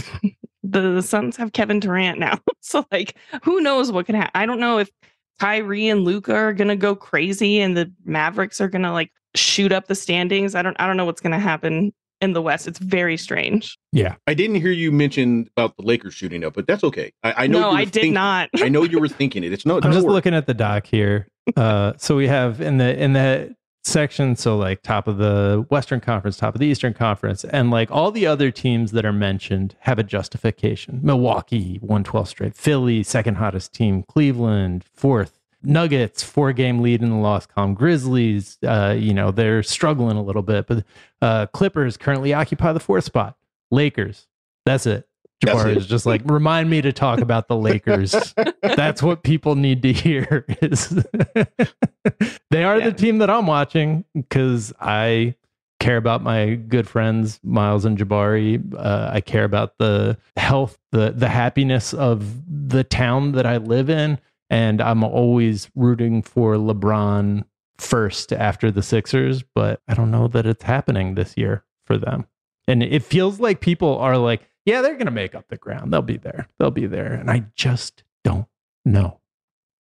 [0.63, 2.39] the Suns have Kevin Durant now.
[2.61, 4.33] so like, who knows what can happen?
[4.35, 4.91] I don't know if
[5.39, 9.87] Kyrie and Luka are gonna go crazy, and the Mavericks are gonna like shoot up
[9.87, 10.55] the standings.
[10.55, 10.77] I don't.
[10.81, 12.69] I don't know what's gonna happen in the West.
[12.69, 13.79] It's very strange.
[13.93, 14.17] Yeah.
[14.27, 17.13] I didn't hear you mention about the Lakers shooting up, but that's okay.
[17.23, 17.61] I, I know.
[17.61, 18.51] no, I did thinking- not.
[18.57, 19.53] I know you were thinking it.
[19.53, 19.77] It's no.
[19.77, 20.15] I'm just worries.
[20.15, 21.29] looking at the doc here.
[21.57, 24.37] Uh, so we have in the in the section.
[24.37, 28.11] So like top of the Western Conference, top of the Eastern Conference, and like all
[28.11, 31.01] the other teams that are mentioned have a justification.
[31.03, 32.57] Milwaukee, 112 straight.
[32.57, 34.03] Philly, second hottest team.
[34.03, 35.39] Cleveland, fourth.
[35.63, 37.75] Nuggets, four game lead in the loss column.
[37.75, 40.85] Grizzlies, uh, you know, they're struggling a little bit, but
[41.21, 43.37] uh, Clippers currently occupy the fourth spot.
[43.71, 44.27] Lakers,
[44.65, 45.07] that's it.
[45.41, 48.35] Jabari is just like remind me to talk about the Lakers.
[48.63, 50.45] That's what people need to hear.
[50.61, 50.89] Is
[52.51, 52.91] they are yeah.
[52.91, 55.35] the team that I'm watching because I
[55.79, 58.63] care about my good friends Miles and Jabari.
[58.75, 63.89] Uh, I care about the health, the the happiness of the town that I live
[63.89, 64.19] in,
[64.51, 67.45] and I'm always rooting for LeBron
[67.79, 69.43] first after the Sixers.
[69.55, 72.27] But I don't know that it's happening this year for them,
[72.69, 75.93] and it feels like people are like yeah, they're going to make up the ground.
[75.93, 76.49] They'll be there.
[76.59, 77.13] They'll be there.
[77.13, 78.47] And I just don't
[78.85, 79.21] know.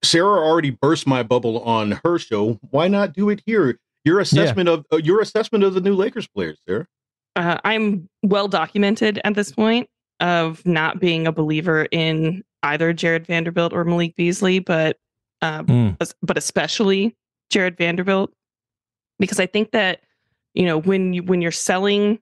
[0.02, 2.58] Sarah already burst my bubble on her show.
[2.70, 3.78] Why not do it here?
[4.04, 4.74] Your assessment yeah.
[4.74, 6.86] of uh, your assessment of the new Lakers players, Sarah.
[7.36, 9.88] Uh, I'm well documented at this point
[10.20, 14.96] of not being a believer in either Jarred Vanderbilt or Malik Beasley, but
[15.42, 16.12] uh, mm.
[16.22, 17.14] but especially
[17.50, 18.32] Jarred Vanderbilt
[19.18, 20.00] because I think that
[20.54, 22.18] you know when you when you're selling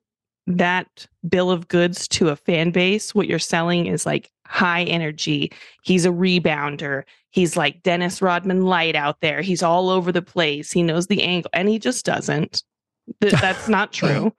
[0.48, 5.52] that bill of goods to a fan base, what you're selling is like high energy.
[5.82, 7.04] He's a rebounder.
[7.30, 9.42] He's like Dennis Rodman light out there.
[9.42, 10.72] He's all over the place.
[10.72, 12.62] He knows the angle, and he just doesn't.
[13.20, 14.32] Th- that's not true.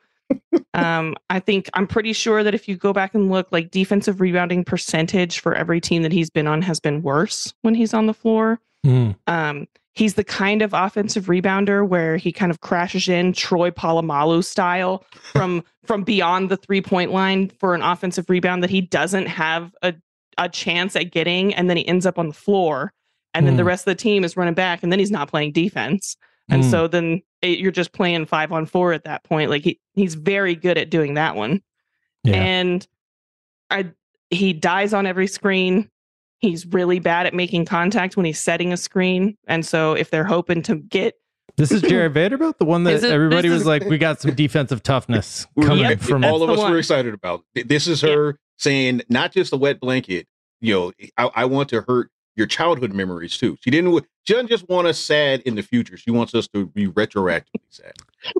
[0.74, 4.20] um, I think I'm pretty sure that if you go back and look, like defensive
[4.20, 8.08] rebounding percentage for every team that he's been on has been worse when he's on
[8.08, 8.60] the floor.
[8.86, 9.16] Mm.
[9.28, 14.44] Um, he's the kind of offensive rebounder where he kind of crashes in Troy Polamalu
[14.44, 19.26] style from from beyond the three point line for an offensive rebound that he doesn't
[19.26, 19.94] have a,
[20.38, 22.94] a chance at getting, and then he ends up on the floor,
[23.34, 23.58] and then mm.
[23.58, 26.16] the rest of the team is running back, and then he's not playing defense,
[26.50, 26.70] and mm.
[26.70, 29.50] so then it, you're just playing five on four at that point.
[29.50, 31.62] Like he he's very good at doing that one,
[32.24, 32.36] yeah.
[32.36, 32.88] and
[33.70, 33.92] I
[34.30, 35.90] he dies on every screen
[36.40, 39.38] He's really bad at making contact when he's setting a screen.
[39.48, 41.16] And so if they're hoping to get
[41.58, 44.82] this is Jarred Vanderbilt, the one that it, everybody was like, we got some defensive
[44.82, 46.72] toughness coming yep, from all of us one.
[46.72, 47.44] were excited about.
[47.54, 48.34] This is her yeah.
[48.58, 50.28] saying not just a wet blanket,
[50.62, 53.58] you know, I, I want to hurt your childhood memories too.
[53.62, 54.06] She didn't.
[54.24, 55.98] She doesn't just want us sad in the future.
[55.98, 57.94] She wants us to be retroactively sad.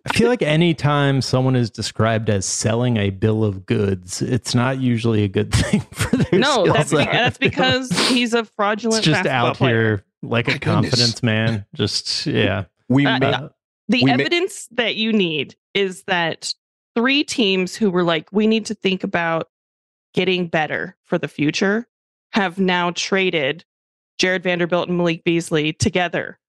[0.06, 4.80] I feel like anytime someone is described as selling a bill of goods, it's not
[4.80, 9.00] usually a good thing for their No, that's, be, that's because he's a fraudulent.
[9.00, 9.74] It's just out player.
[9.74, 10.90] here like My a goodness.
[10.92, 11.66] confidence man.
[11.76, 12.66] Just yeah.
[12.90, 13.50] We uh, uh,
[13.88, 16.54] the we evidence that you need is that
[16.96, 19.50] three teams who were like, we need to think about
[20.14, 21.88] getting better for the future
[22.34, 23.64] have now traded
[24.18, 26.40] Jarred Vanderbilt and Malik Beasley together.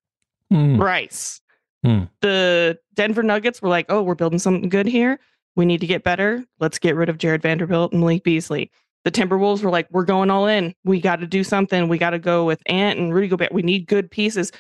[0.53, 0.79] Mm.
[0.79, 1.41] Bryce.
[1.85, 2.09] Mm.
[2.21, 5.19] The Denver Nuggets were like, oh, we're building something good here.
[5.57, 6.45] We need to get better.
[6.59, 8.71] Let's get rid of Jarred Vanderbilt and Malik Beasley.
[9.05, 10.75] The Timberwolves were like, we're going all in.
[10.85, 11.89] We got to do something.
[11.89, 13.53] We got to go with Ant and Rudy Gobert.
[13.53, 14.53] We need good pieces.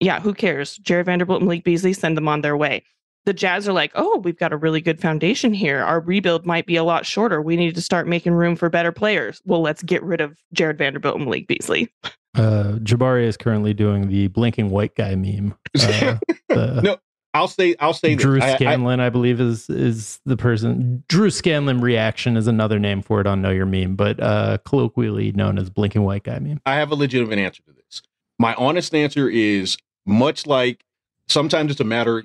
[0.00, 0.76] Yeah, who cares?
[0.76, 2.82] Jarred Vanderbilt and Malik Beasley, send them on their way.
[3.26, 5.82] The Jazz are like, oh, we've got a really good foundation here.
[5.82, 7.42] Our rebuild might be a lot shorter.
[7.42, 9.42] We need to start making room for better players.
[9.44, 11.92] Well, let's get rid of Jarred Vanderbilt and Malik Beasley.
[12.36, 15.56] Uh, Jabari is currently doing the blinking white guy meme.
[15.80, 16.18] Uh,
[16.82, 16.96] no,
[17.34, 18.54] I'll say I'll say Drew this.
[18.54, 21.02] Scanlon, I, I, I, believe, is is the person.
[21.08, 25.32] Drew Scanlon reaction is another name for it on Know Your Meme, but uh, colloquially
[25.32, 26.60] known as blinking white guy meme.
[26.64, 28.02] I have a legitimate answer to this.
[28.38, 30.84] My honest answer is much like
[31.28, 32.24] sometimes it's a matter.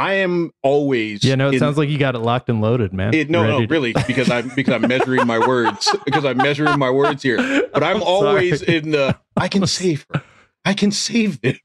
[0.00, 1.22] I am always.
[1.22, 3.12] Yeah, no, it in, sounds like you got it locked and loaded, man.
[3.12, 6.90] It, no, no, really, because I'm because I'm measuring my words because I'm measuring my
[6.90, 7.36] words here.
[7.72, 10.22] But I'm, I'm always in the I can save her,
[10.64, 11.58] I can save them,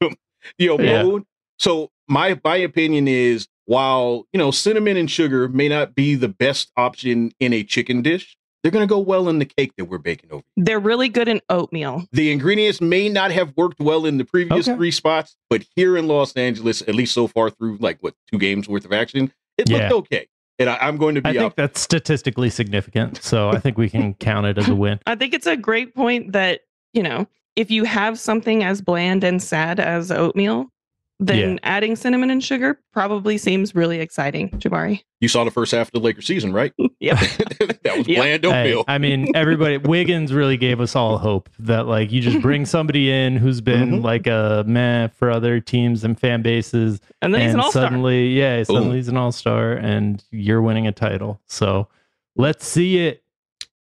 [0.58, 1.02] you know, yeah.
[1.02, 1.24] mode.
[1.58, 6.28] So my my opinion is while you know cinnamon and sugar may not be the
[6.28, 9.84] best option in a chicken dish, they're going to go well in the cake that
[9.84, 10.42] we're baking over.
[10.56, 12.04] They're really good in oatmeal.
[12.10, 14.76] The ingredients may not have worked well in the previous okay.
[14.76, 18.40] three spots, but here in Los Angeles, at least so far through like what two
[18.40, 19.88] games worth of action, it yeah.
[19.88, 20.26] looked okay.
[20.58, 21.28] And I, am going to be.
[21.28, 24.98] I think that's statistically significant, so I think we can count it as a win.
[25.06, 29.22] I think it's a great point that you know if you have something as bland
[29.22, 30.72] and sad as oatmeal,
[31.18, 31.58] then yeah.
[31.62, 35.02] adding cinnamon and sugar probably seems really exciting, Jabari.
[35.20, 36.74] You saw the first half of the Lakers season, right?
[37.00, 37.18] yep.
[37.84, 38.18] that was yep.
[38.18, 38.84] bland oatmeal.
[38.86, 42.66] Hey, I mean, everybody, Wiggins really gave us all hope that like you just bring
[42.66, 44.04] somebody in who's been mm-hmm.
[44.04, 47.00] like a meh for other teams and fan bases.
[47.22, 47.84] And then and he's an all-star.
[47.84, 48.96] Suddenly, yeah, suddenly Ooh.
[48.96, 51.40] he's an all-star and you're winning a title.
[51.46, 51.88] So
[52.36, 53.22] let's see it.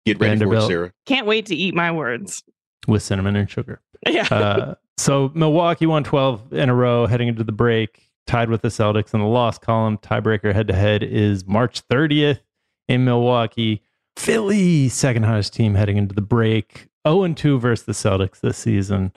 [0.05, 0.61] Get ready Vanderbilt.
[0.61, 0.93] for it, Sarah.
[1.05, 2.43] Can't wait to eat my words.
[2.87, 3.81] With cinnamon and sugar.
[4.07, 4.27] Yeah.
[4.29, 8.01] Uh, so Milwaukee won 12 in a row heading into the break.
[8.27, 9.97] tied with the Celtics in the loss column.
[9.99, 12.39] Tiebreaker head to head is March 30th
[12.87, 13.83] in Milwaukee.
[14.17, 16.87] Philly, second highest team heading into the break.
[17.07, 19.11] 0 2 versus the Celtics this season.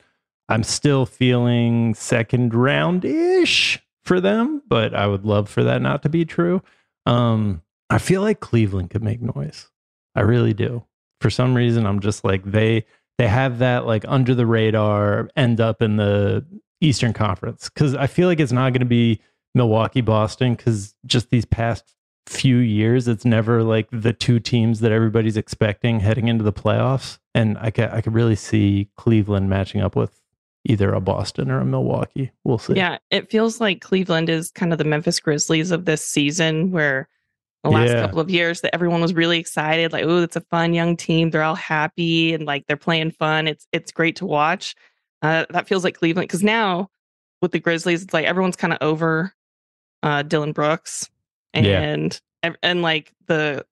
[0.48, 6.02] I'm still feeling second round ish for them, but I would love for that not
[6.02, 6.62] to be true.
[7.06, 9.68] Um, I feel like Cleveland could make noise.
[10.14, 10.84] I really do.
[11.20, 12.84] For some reason, I'm just like they
[13.18, 16.46] they have that like under the radar end up in the
[16.80, 19.20] Eastern Conference because I feel like it's not going to be
[19.54, 21.94] Milwaukee Boston because just these past
[22.26, 27.18] few years it's never like the two teams that everybody's expecting heading into the playoffs
[27.34, 30.20] and I could I could really see Cleveland matching up with
[30.64, 32.30] either a Boston or a Milwaukee.
[32.44, 32.74] We'll see.
[32.74, 37.08] Yeah, it feels like Cleveland is kind of the Memphis Grizzlies of this season where
[37.68, 38.00] the last Yeah.
[38.02, 41.30] couple of years that everyone was really excited like oh it's a fun young team.
[41.30, 43.46] They're all happy and like they're playing fun.
[43.48, 44.74] It's it's great to watch.
[45.22, 46.88] Uh, that feels like cleveland because now
[47.42, 49.32] with the grizzlies it's like everyone's kind of over
[50.02, 51.08] uh Dillon Brooks
[51.54, 53.64] and ev- and like the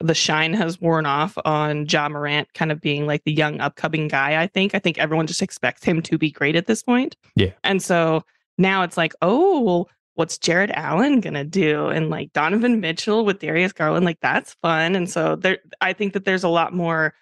[0.00, 4.08] the shine has worn off on Ja Morant kind of being like the young upcoming
[4.08, 4.74] guy i think.
[4.74, 7.16] I think everyone just expects him to be great at this point.
[7.36, 7.52] Yeah.
[7.62, 8.24] and so
[8.58, 11.86] now it's like oh well what's Jarrett Allen gonna do?
[11.88, 14.94] And like Donovan Mitchell with Darius Garland, like that's fun.
[14.96, 17.14] And so there, I think that there's a lot more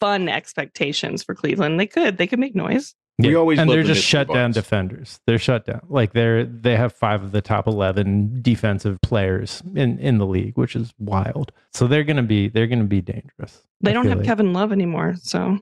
[0.00, 1.78] fun expectations for Cleveland.
[1.80, 2.94] They could, they could make noise.
[3.18, 3.36] We Yeah.
[3.36, 5.20] always and they're the just shut down defenders.
[5.26, 5.82] They're shut down.
[5.88, 10.56] Like they're they have five of the top eleven defensive players in in the league,
[10.58, 11.52] which is wild.
[11.72, 13.62] So they're gonna be they're gonna be dangerous.
[13.80, 14.26] They I don't have like.
[14.26, 15.14] Kevin Love anymore.
[15.22, 15.58] So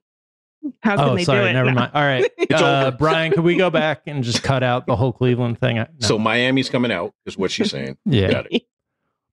[0.83, 1.53] how can Oh, they sorry, do it?
[1.55, 1.75] never No.
[1.81, 1.91] mind.
[1.95, 2.91] All right, uh.
[2.93, 5.77] Brian, could we go back and just cut out the whole Cleveland thing?
[5.77, 5.87] No.
[6.01, 7.97] So Miami's coming out, is what she's saying.
[8.05, 8.43] yeah,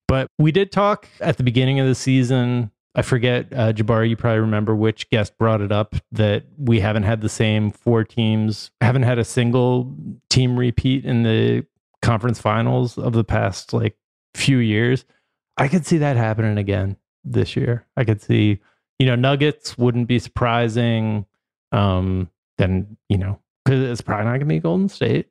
[0.07, 2.71] But we did talk at the beginning of the season.
[2.95, 7.03] I forget, uh, Jabari, you probably remember which guest brought it up that we haven't
[7.03, 9.95] had the same four teams, haven't had a single
[10.29, 11.65] team repeat in the
[12.01, 13.95] conference finals of the past like
[14.33, 15.05] few years.
[15.57, 17.85] I could see that happening again this year.
[17.95, 18.59] I could see,
[18.99, 21.25] you know, Nuggets wouldn't be surprising.
[21.71, 25.27] Um, then, you know, because it's probably not going to be Golden State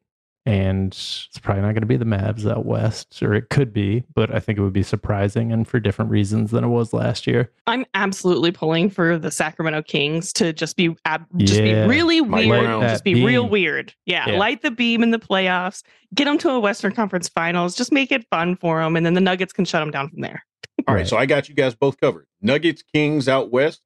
[0.47, 4.05] and it's probably not going to be the Mavs out west, or it could be,
[4.15, 7.27] but I think it would be surprising and for different reasons than it was last
[7.27, 7.53] year.
[7.67, 11.83] I'm absolutely pulling for the Sacramento Kings to just be ab- just Yeah.
[11.85, 12.81] be really weird, Brown.
[12.83, 13.93] just be That real weird.
[14.07, 14.39] Yeah, Yeah.
[14.39, 15.83] light the beam in the playoffs,
[16.15, 19.13] get them to a Western Conference Finals, just make it fun for them, and then
[19.13, 20.45] the Nuggets can shut them down from there.
[20.87, 21.09] All right, Right.
[21.09, 22.27] so I got you guys both covered.
[22.41, 23.83] Nuggets, Kings out west,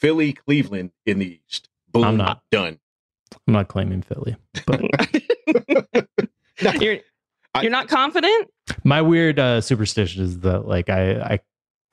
[0.00, 1.68] Philly, Cleveland in the east.
[1.92, 2.42] Boom, I'm not.
[2.50, 2.78] done.
[3.46, 4.80] I'm not claiming Philly, but
[6.80, 6.98] you're
[7.54, 8.50] I- you're not confident.
[8.84, 11.40] my weird uh, superstition is that like I, I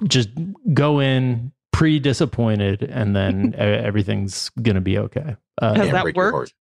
[0.06, 0.30] just
[0.74, 5.36] go in pre disappointed and then everything's gonna be okay.
[5.62, 6.54] Uh, Has that worked?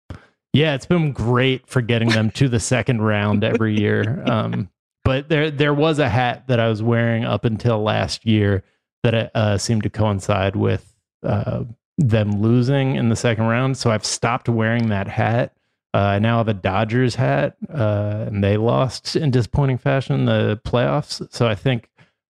[0.53, 4.23] Yeah, it's been great for getting them to the second round every year.
[4.27, 4.69] Um,
[5.09, 8.63] but there there was a hat that I was wearing up until last year
[9.03, 11.65] that uh, seemed to coincide with uh,
[11.97, 13.79] them losing in the second round.
[13.79, 15.55] So I've stopped wearing that hat.
[15.95, 20.27] Uh, I now have a Dodgers hat, uh, and they lost in disappointing fashion in
[20.27, 21.27] the playoffs.
[21.33, 21.89] So I think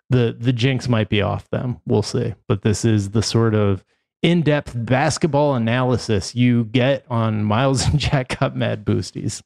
[0.09, 1.81] the the jinx might be off them.
[1.85, 2.37] We'll see.
[2.47, 3.85] But this is the sort of
[4.23, 9.43] in-depth basketball analysis you get on Miles and Jack Got Mad Boosties.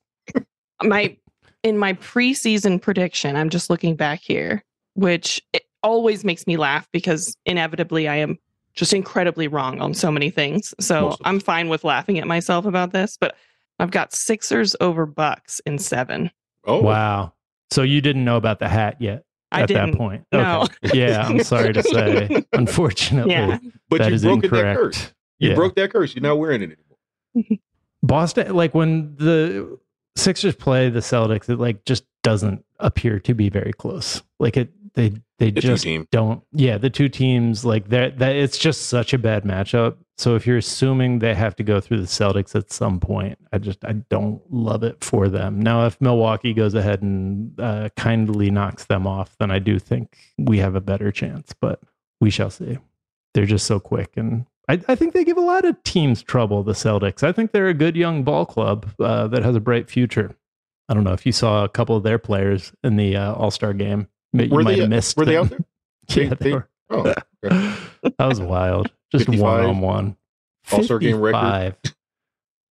[0.83, 1.17] my
[1.63, 6.89] in my preseason prediction, I'm just looking back here, which it always makes me laugh
[6.93, 8.39] because inevitably I am
[8.75, 10.75] just incredibly wrong on so many things.
[10.81, 13.37] So Most of I'm fine with laughing at myself about this, but
[13.79, 16.31] I've got Sixers over Bucks in seven.
[16.65, 17.33] Oh, Wow.
[17.71, 19.93] So you didn't know about the hat yet I at didn't.
[19.93, 20.25] that point.
[20.33, 20.67] No.
[20.85, 20.99] Okay.
[20.99, 22.45] Yeah, I'm sorry to say.
[22.53, 23.59] Unfortunately, Yeah.
[23.89, 25.13] But that you is broke that curse.
[25.39, 25.55] You Yeah.
[25.55, 26.15] broke that curse.
[26.15, 26.77] You're not wearing it
[27.35, 27.59] anymore.
[28.03, 29.79] Boston, like when the
[30.17, 34.23] Sixers play the Celtics, it like just doesn't appear to be very close.
[34.39, 36.43] Like it, they they The just don't.
[36.53, 38.19] Yeah, the two teams like that.
[38.19, 39.97] That it's just such a bad matchup.
[40.19, 43.59] So if you're assuming they have to go through the Celtics at some point, I
[43.59, 45.61] just I don't love it for them.
[45.61, 50.17] Now, if Milwaukee goes ahead and uh, kindly knocks them off, then I do think
[50.39, 51.55] we have a better chance.
[51.59, 51.81] But
[52.21, 52.79] we shall see.
[53.35, 56.63] They're just so quick and I, I think they give a lot of teams trouble,
[56.63, 57.23] the Celtics.
[57.23, 60.37] I think they're a good young ball club uh, that has a bright future.
[60.89, 63.51] I don't know if you saw a couple of their players in the uh, All
[63.51, 64.09] Star game.
[64.33, 65.17] You Were might they- have missed.
[65.17, 65.45] were they them.
[65.45, 65.59] out there?
[66.25, 66.69] yeah, They- they, they- were.
[66.91, 67.75] Oh, okay.
[68.03, 68.91] that was wild.
[69.11, 70.17] Just one on one.
[70.71, 71.75] All-Star game record.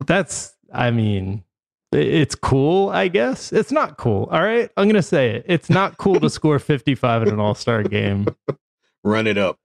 [0.06, 1.44] That's, I mean,
[1.92, 3.52] it's cool, I guess.
[3.52, 4.30] It's not cool.
[4.32, 4.70] All right.
[4.78, 5.46] I'm going to say it.
[5.48, 8.28] It's not cool to score 55 in an All Star game.
[9.04, 9.58] run it up.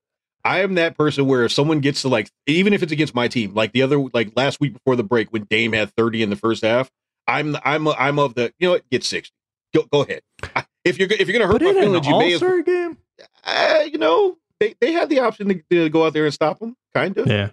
[0.46, 3.28] I am that person where if someone gets to like, even if it's against my
[3.28, 6.30] team, like the other, like last week before the break when Dame had 30 in
[6.30, 6.90] the first half,
[7.26, 9.32] I'm, I'm, I'm of the, you know what, get 60.
[9.74, 10.22] Go, go ahead.
[10.84, 12.96] If you're if you're gonna hurt But my feelings, you may as All-Star game?
[13.44, 16.60] uh, you know they, they had the option to, to go out there and stop
[16.60, 17.26] them, kind of.
[17.26, 17.50] Yeah.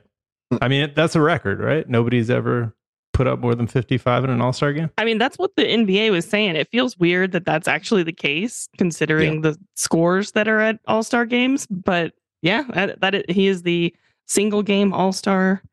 [0.61, 1.89] I mean, that's a record, right?
[1.89, 2.75] Nobody's ever
[3.11, 4.91] put up more than 55 in an All Star game.
[4.99, 6.55] I mean, that's what the NBA was saying.
[6.55, 11.01] It feels weird that that's actually the case, considering the scores that are at All
[11.01, 11.65] Star games.
[11.67, 12.13] But
[12.43, 13.93] yeah, that, that it, he is the
[14.27, 15.63] single game All Star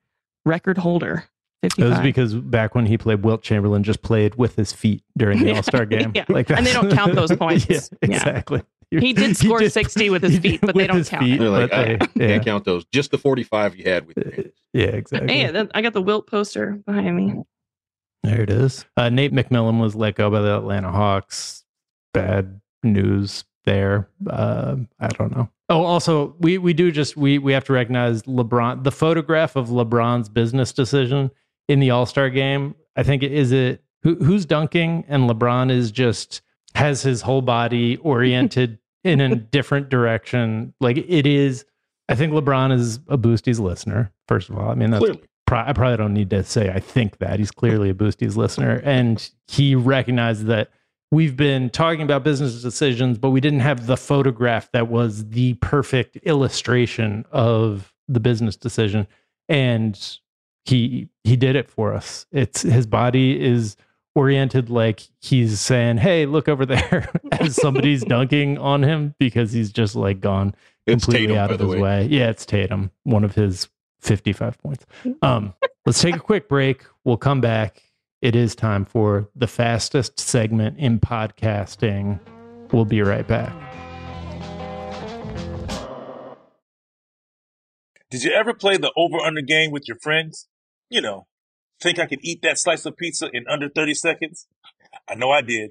[0.47, 1.25] record holder.
[1.63, 5.41] It was because back when he played, Wilt Chamberlain just played with his feet during
[5.41, 6.13] the Yeah, All Star game.
[6.15, 6.25] yeah.
[6.31, 7.67] Like And they don't count those points.
[7.69, 8.17] yeah, Yeah.
[8.17, 8.63] exactly.
[8.91, 11.39] He did score 60 with his feet, but they don't count feet.
[11.39, 12.39] They're like, but I they- can't yeah.
[12.41, 12.87] count those.
[12.87, 14.51] Just the 45 you had with you.
[14.73, 15.33] Yeah, exactly.
[15.33, 17.35] Hey, I got the Wilt poster behind me.
[18.23, 18.85] There it is.
[18.97, 21.65] Uh, Nate McMillan was let go by the Atlanta Hawks.
[22.15, 24.09] Bad news there.
[24.29, 25.49] Uh, I don't know.
[25.69, 28.85] Oh, also, we we do just we we have to recognize LeBron.
[28.85, 31.31] The photograph of LeBron's business decision
[31.69, 32.75] in the All Star game.
[32.97, 36.43] I think it is it who, who's dunking, and LeBron is just
[36.75, 40.75] has his whole body oriented in a different direction.
[40.81, 41.65] Like it is.
[42.09, 44.13] I think LeBron is a Boosties listener.
[44.27, 45.23] First of all, I mean that's Clearly.
[45.53, 49.31] I probably don't need to say I think that he's clearly a Boosties listener, and
[49.49, 50.71] he recognized that
[51.11, 55.55] we've been talking about business decisions, but we didn't have the photograph that was the
[55.55, 59.07] perfect illustration of the business decision,
[59.49, 60.19] and
[60.65, 62.27] he he did it for us.
[62.33, 63.77] It's his body is
[64.15, 69.73] oriented like he's saying, "Hey, look over there," as somebody's dunking on him because he's
[69.73, 70.55] just like gone
[70.87, 71.81] It's completely Tatum, out of his way.
[71.81, 72.07] way.
[72.11, 73.69] Yeah, it's Tatum, one of his
[74.01, 74.87] 55 points.
[75.23, 75.55] Um,
[75.87, 76.85] let's take a quick break.
[77.05, 77.83] We'll come back.
[78.23, 82.21] It is time for the fastest segment in podcasting.
[82.71, 83.51] We'll be right back.
[88.11, 90.49] Did you ever play the over under game with your friends?
[90.91, 91.29] You know,
[91.81, 94.47] think I could eat that slice of pizza in under 30 seconds?
[95.09, 95.71] I know I did.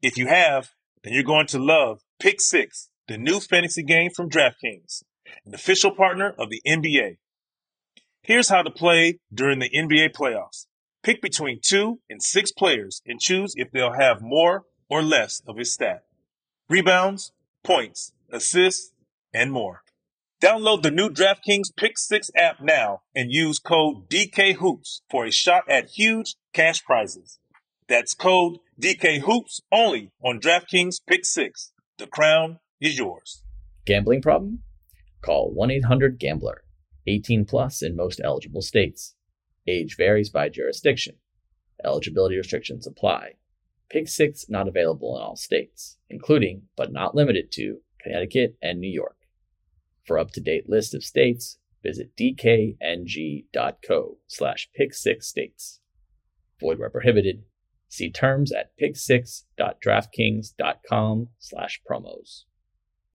[0.00, 0.70] If you have,
[1.04, 5.02] then you're going to love Pick Six, the new fantasy game from DraftKings,
[5.44, 7.18] an official partner of the NBA.
[8.22, 10.66] Here's how to play during the NBA playoffs.
[11.02, 15.56] Pick between two and six players and choose if they'll have more or less of
[15.56, 16.04] his stat.
[16.68, 17.32] Rebounds,
[17.64, 18.92] points, assists,
[19.34, 19.82] and more.
[20.40, 25.62] Download the new DraftKings Pick 6 app now and use code DKHOOPS for a shot
[25.68, 27.38] at huge cash prizes.
[27.88, 31.72] That's code DKHOOPS only on DraftKings Pick 6.
[31.98, 33.44] The crown is yours.
[33.86, 34.60] Gambling problem?
[35.20, 36.62] Call 1 800 Gambler.
[37.06, 39.14] 18 plus in most eligible states.
[39.66, 41.16] Age varies by jurisdiction.
[41.84, 43.32] Eligibility restrictions apply.
[43.90, 48.90] Pick 6 not available in all states, including, but not limited to, Connecticut and New
[48.90, 49.16] York.
[50.04, 55.78] For up-to-date list of states, visit dkng.co slash pick6states.
[56.60, 57.44] Void where prohibited.
[57.88, 62.44] See terms at pick6.draftkings.com slash promos.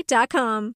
[0.00, 0.74] A.com.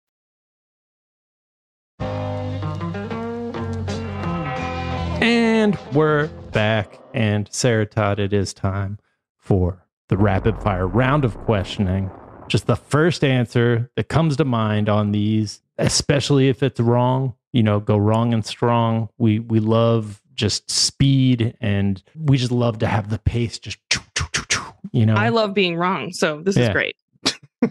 [5.20, 6.98] And we're back.
[7.14, 8.98] And Sarah Todd, it is time
[9.38, 12.10] for the rapid fire round of questioning.
[12.48, 17.62] Just the first answer that comes to mind on these, especially if it's wrong, you
[17.62, 19.08] know, go wrong and strong.
[19.18, 24.00] We we love just speed and we just love to have the pace just choo,
[24.16, 25.14] choo, choo, choo, you know.
[25.14, 26.96] I love being wrong, so this is great.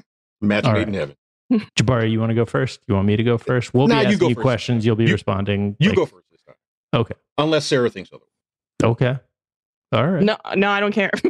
[0.42, 0.88] Match made right.
[0.88, 1.16] in heaven.
[1.78, 2.80] Jabari, you want to go first?
[2.88, 3.74] You want me to go first?
[3.74, 4.86] We'll Nah, be you asking go you questions.
[4.86, 5.76] You'll be You- responding.
[5.80, 6.56] You like- go first this time.
[6.94, 7.16] Okay.
[7.38, 8.28] Unless Sarah thinks otherwise.
[8.84, 9.18] Okay.
[9.94, 10.24] All right.
[10.24, 11.12] No, no, I don't care.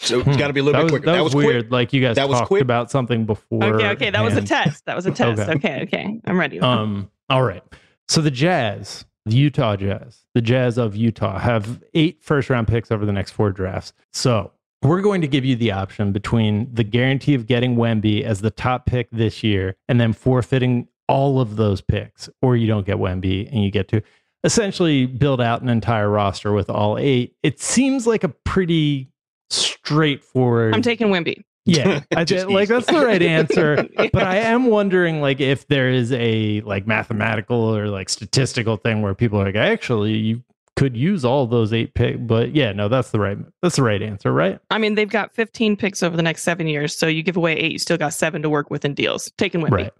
[0.00, 1.06] So it's got to be a little that bit was, quicker.
[1.16, 1.46] That, was, quick.
[1.46, 1.70] weird.
[1.72, 2.62] Like you guys That was talked quick.
[2.62, 3.64] about something before.
[3.64, 4.84] okay, okay, that was a test.
[4.86, 5.40] That was a test.
[5.40, 5.56] Okay.
[5.56, 6.60] Okay, okay, I'm ready.
[6.60, 7.10] Um.
[7.28, 7.62] All right.
[8.08, 12.90] So the Jazz, the Utah Jazz, the Jazz of Utah have eight first round picks
[12.92, 13.92] over the next four drafts.
[14.12, 14.52] So
[14.82, 18.50] we're going to give you the option between the guarantee of getting Wemby as the
[18.50, 22.96] top pick this year and then forfeiting all of those picks, or you don't get
[22.96, 24.02] Wemby and you get to
[24.44, 27.34] essentially build out an entire roster with all eight.
[27.42, 29.10] It seems like a pretty
[29.50, 30.74] straightforward.
[30.74, 31.42] I'm taking Wemby.
[31.64, 33.86] Yeah, I did, like that's the right answer.
[34.12, 39.02] But I am wondering, like, if there is a like mathematical or like statistical thing
[39.02, 40.44] where people are like, actually, you
[40.78, 42.24] could use all those eight pick.
[42.26, 44.58] But yeah, no, that's the right that's the right answer, right?
[44.70, 46.96] I mean, they've got 15 picks over the next seven years.
[46.96, 49.30] So you give away eight, you still got seven to work with in deals.
[49.36, 49.70] Taking Wemby.
[49.70, 49.92] Right.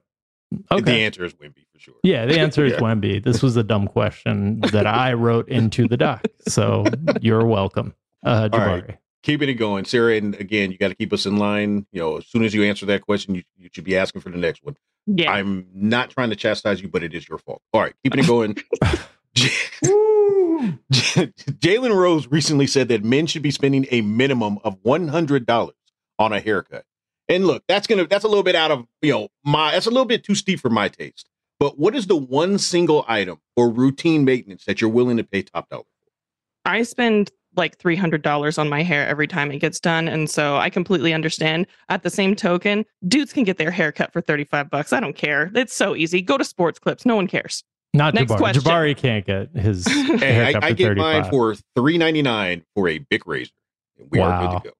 [0.70, 0.82] Okay.
[0.82, 1.94] The answer is Wemby for sure.
[2.02, 2.78] Yeah, the answer is Yeah.
[2.78, 3.22] Wemby.
[3.22, 6.84] This was a dumb question that I wrote into the doc, so
[7.20, 8.88] you're welcome, uh, Jabari.
[8.88, 8.98] right.
[9.24, 10.14] Keeping it going, Sarah.
[10.16, 11.86] And again, you got to keep us in line.
[11.92, 14.30] You know, as soon as you answer that question, you, you should be asking for
[14.30, 14.76] the next one.
[15.06, 15.32] Yeah.
[15.32, 17.60] I'm not trying to chastise you, but it is your fault.
[17.74, 18.56] All right, keeping it going.
[20.92, 25.74] Jalen Rose recently said that men should be spending a minimum of one hundred dollars
[26.18, 26.84] on a haircut.
[27.28, 29.90] And look, that's gonna that's a little bit out of you know my that's a
[29.90, 31.28] little bit too steep for my taste.
[31.60, 35.42] But what is the one single item or routine maintenance that you're willing to pay
[35.42, 35.82] top dollar?
[35.82, 36.70] For?
[36.70, 40.06] I spend like $300 on my hair every time it gets done.
[40.06, 41.66] And so I completely understand.
[41.88, 44.92] At the same token, dudes can get their hair cut for 35 bucks.
[44.92, 45.50] I don't care.
[45.54, 46.22] It's so easy.
[46.22, 47.04] Go to sports clips.
[47.04, 47.64] No one cares.
[47.94, 48.38] Not Next Jabari.
[48.38, 48.62] question.
[48.62, 49.86] Jabari can't get his
[50.20, 50.96] Hey, I, I get 35.
[50.96, 53.50] mine for three ninety nine for a Bic razor.
[53.98, 54.40] And we are Wow.
[54.58, 54.74] good to go.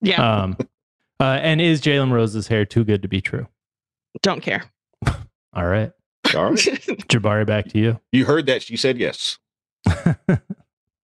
[0.00, 0.42] Yeah.
[0.42, 0.56] Um,
[1.20, 3.46] uh, and is Jalen Rose's hair too good to be true?
[4.22, 4.64] don't care.
[5.52, 5.92] All right,
[6.34, 6.58] All right.
[6.58, 8.00] Jabari, back to you.
[8.12, 8.62] you heard that.
[8.62, 9.38] She said yes.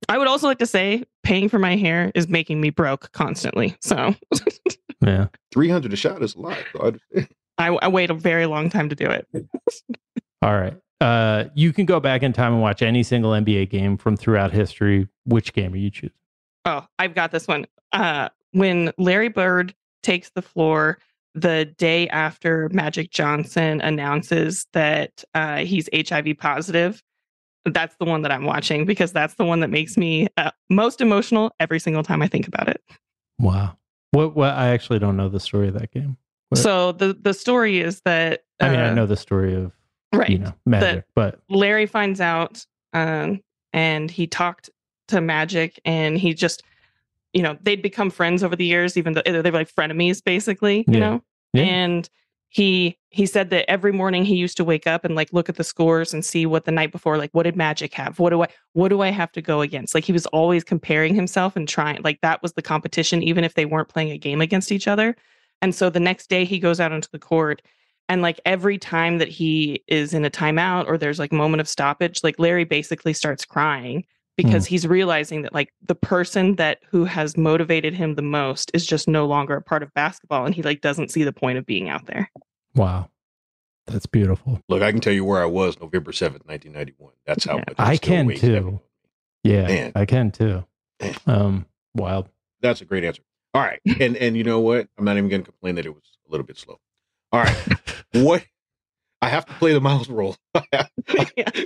[0.09, 3.77] I would also like to say paying for my hair is making me broke constantly.
[3.81, 4.15] So
[5.05, 5.27] Yeah.
[5.53, 6.59] Three hundred a shot is a lot.
[6.75, 7.27] So I.
[7.59, 9.27] I, I wait a very long time to do it.
[10.41, 10.75] All right.
[11.03, 14.53] Uh, you can go back in time and watch any single NBA game from throughout
[14.53, 15.09] history.
[15.25, 16.13] Which game are you choosing?
[16.65, 17.67] Oh, I've got this one.
[17.93, 20.99] Uh, when Larry Bird takes the floor
[21.35, 27.03] the day after Magic Johnson announces that uh, he's HIV positive,
[27.65, 31.01] that's the one that I'm watching because that's the one that makes me uh, most
[31.01, 32.81] emotional every single time I think about it.
[33.39, 33.77] Wow.
[34.13, 34.37] What?
[34.37, 34.51] What?
[34.55, 36.17] I actually don't know the story of that game.
[36.51, 39.73] What- So the the story is that I mean, I uh, know the story of
[40.13, 40.31] right.
[40.31, 43.41] you know Magic, but Larry finds out um,
[43.73, 44.71] and he talked
[45.09, 46.63] to Magic and he just,
[47.33, 50.85] you know, they'd become friends over the years, even though they were like frenemies, basically,
[50.89, 50.99] you Yeah.
[51.01, 51.25] know?
[51.55, 51.63] Yeah.
[51.65, 52.09] And
[52.49, 55.57] he he said that every morning he used to wake up and like look at
[55.57, 58.19] the scores and see what the night before, like what did Magic have?
[58.19, 59.95] What do I what do I have to go against?
[59.95, 63.55] Like he was always comparing himself and trying like that was the competition, even if
[63.55, 65.17] they weren't playing a game against each other.
[65.63, 67.63] And so the next day he goes out onto the court
[68.13, 71.69] and like every time that he is in a timeout or there's like moment of
[71.69, 74.05] stoppage, like Larry basically starts crying
[74.37, 78.87] because he's realizing that like the person that who has motivated him the most is
[78.87, 81.65] just no longer a part of basketball and he like doesn't see the point of
[81.67, 82.31] being out there.
[82.75, 83.09] wow,
[83.87, 84.61] that's beautiful.
[84.69, 87.15] Look, I can tell you where I was November seventh, nineteen ninety one.
[87.27, 87.65] That's how Yeah.
[87.69, 88.71] much I can weighs heavy on too.
[88.73, 88.79] me.
[89.45, 89.93] Yeah, Man.
[89.97, 90.65] I can too.
[91.01, 91.15] Man.
[91.27, 92.29] Um, wild.
[92.61, 93.23] That's a great answer.
[93.55, 94.89] All right, and and you know what?
[94.99, 96.79] I'm not even going to complain that it was a little bit slow.
[97.33, 97.57] All right,
[98.15, 98.45] what?
[99.21, 100.37] I have to play the Miles role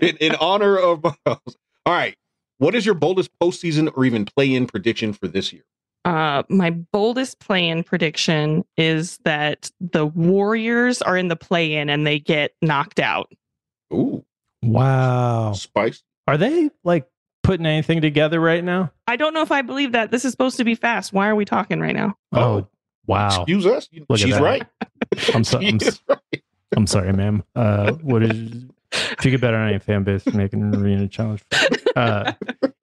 [0.02, 1.56] in, in honor of Miles.
[1.86, 2.16] All right,
[2.58, 5.62] what is your boldest postseason or even play-in prediction for this year?
[6.04, 12.18] Uh, my boldest play-in prediction is that the Warriors are in the play-in and they
[12.20, 13.32] get knocked out.
[13.92, 14.24] Ooh,
[14.62, 15.52] Wow.
[15.52, 16.02] spice.
[16.28, 17.08] Are they like
[17.42, 18.92] putting anything together right now?
[19.06, 20.10] I don't know if I believe that.
[20.10, 21.12] This is supposed to be fast.
[21.12, 22.16] Why are we talking right now?
[22.32, 22.68] Oh, Oh.
[23.06, 23.26] wow.
[23.28, 23.88] Excuse us.
[23.90, 24.64] You- Look She's right.
[25.34, 26.42] I'm so, I'm, She right.
[26.76, 27.42] I'm sorry, ma'am.
[27.54, 31.42] Uh, what is if you get better on any fan base, make an arena challenge.
[31.94, 32.32] Uh,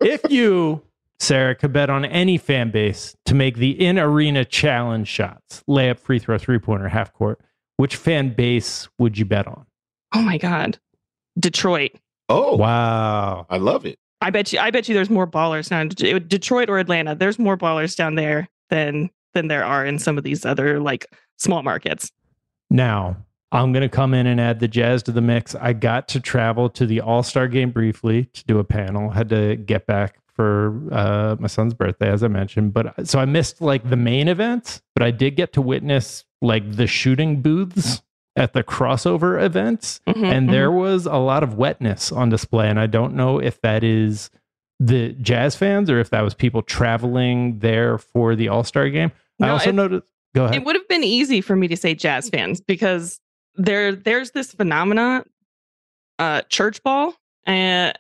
[0.02, 0.82] if you,
[1.20, 6.00] Sarah, could bet on any fan base to make the in arena challenge shots, layup,
[6.00, 7.40] free throw, three pointer, half court,
[7.78, 9.66] which fan base would you bet on?
[10.14, 10.78] Oh my god.
[11.40, 11.92] Detroit.
[12.30, 13.46] Oh, Wow.
[13.50, 13.98] I love it.
[14.22, 15.84] I bet you I bet you there's more ballers now.
[16.20, 17.16] Detroit or Atlanta.
[17.16, 21.08] There's more ballers down there than than there are in some of these other like
[21.38, 22.12] small markets.
[22.70, 23.18] Now,
[23.52, 25.54] I'm going to come in and add the jazz to the mix.
[25.56, 29.30] I got to travel to the All Star game briefly to do a panel, had
[29.30, 32.74] to get back for uh, my son's birthday, as I mentioned.
[32.74, 36.72] But so I missed like the main events, but I did get to witness like
[36.76, 38.02] the shooting booths
[38.36, 40.02] at the crossover events.
[40.08, 40.80] Mhm, And there mhm.
[40.80, 42.68] was a lot of wetness on display.
[42.68, 44.32] And I don't know if that is
[44.80, 49.12] the jazz fans or if that was people traveling there for the All Star game.
[49.40, 50.08] I also it- noticed.
[50.36, 50.56] Go ahead.
[50.56, 53.20] It would have been easy for me to say jazz fans because
[53.56, 55.24] there there's this phenomena,
[56.20, 57.14] uh, church ball,
[57.46, 57.98] and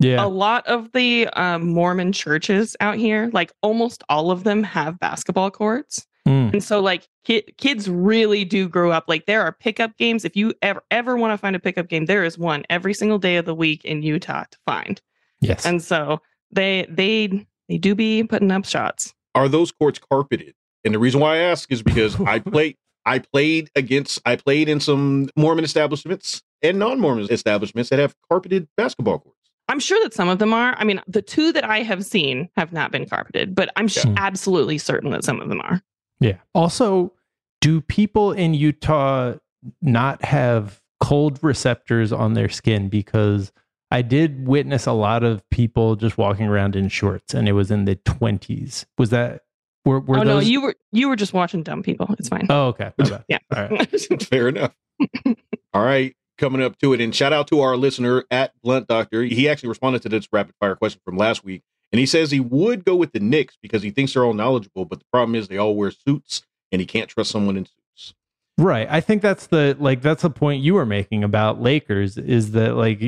[0.00, 0.24] Yeah.
[0.24, 4.98] A lot of the um, Mormon churches out here, like almost all of them, have
[5.00, 6.06] basketball courts.
[6.26, 6.52] Mm.
[6.52, 9.04] And so, like, ki- kids really do grow up.
[9.08, 10.24] Like, there are pickup games.
[10.24, 13.18] If you ever ever want to find a pickup game, there is one every single
[13.18, 15.00] day of the week in Utah to find.
[15.40, 15.66] Yes.
[15.66, 16.20] And so
[16.52, 19.14] they they they do be putting up shots.
[19.34, 20.54] Are those courts carpeted?
[20.88, 22.76] And the reason why I ask is because I played
[23.06, 28.66] I played against I played in some Mormon establishments and non-Mormon establishments that have carpeted
[28.76, 29.36] basketball courts.
[29.68, 30.74] I'm sure that some of them are.
[30.78, 34.04] I mean, the two that I have seen have not been carpeted, but I'm sh-
[34.06, 34.14] Yeah.
[34.16, 35.82] absolutely certain that some of them are.
[36.20, 36.36] Yeah.
[36.54, 37.12] Also,
[37.60, 39.34] do people in Utah
[39.82, 42.88] not have cold receptors on their skin?
[42.88, 43.52] Because
[43.90, 47.70] I did witness a lot of people just walking around in shorts, and it was
[47.70, 48.86] in the twenties.
[48.98, 49.42] Was that?
[49.84, 52.14] Were, were oh no, you were you were just watching dumb people.
[52.18, 52.46] It's fine.
[52.50, 52.92] oh, okay.
[53.28, 53.38] Yeah.
[53.54, 53.90] All right.
[54.24, 54.72] Fair enough.
[55.74, 59.22] All right, coming up to it, and shout out to our listener at Blunt Doctor.
[59.22, 61.62] He actually responded to this rapid fire question from last week,
[61.92, 64.84] and he says he would go with the Knicks because he thinks they're all knowledgeable,
[64.84, 68.14] but the problem is they all wear suits, and he can't trust someone in suits.
[68.58, 68.88] Right.
[68.90, 72.74] I think that's the like that's the point you were making about Lakers is that
[72.74, 73.00] like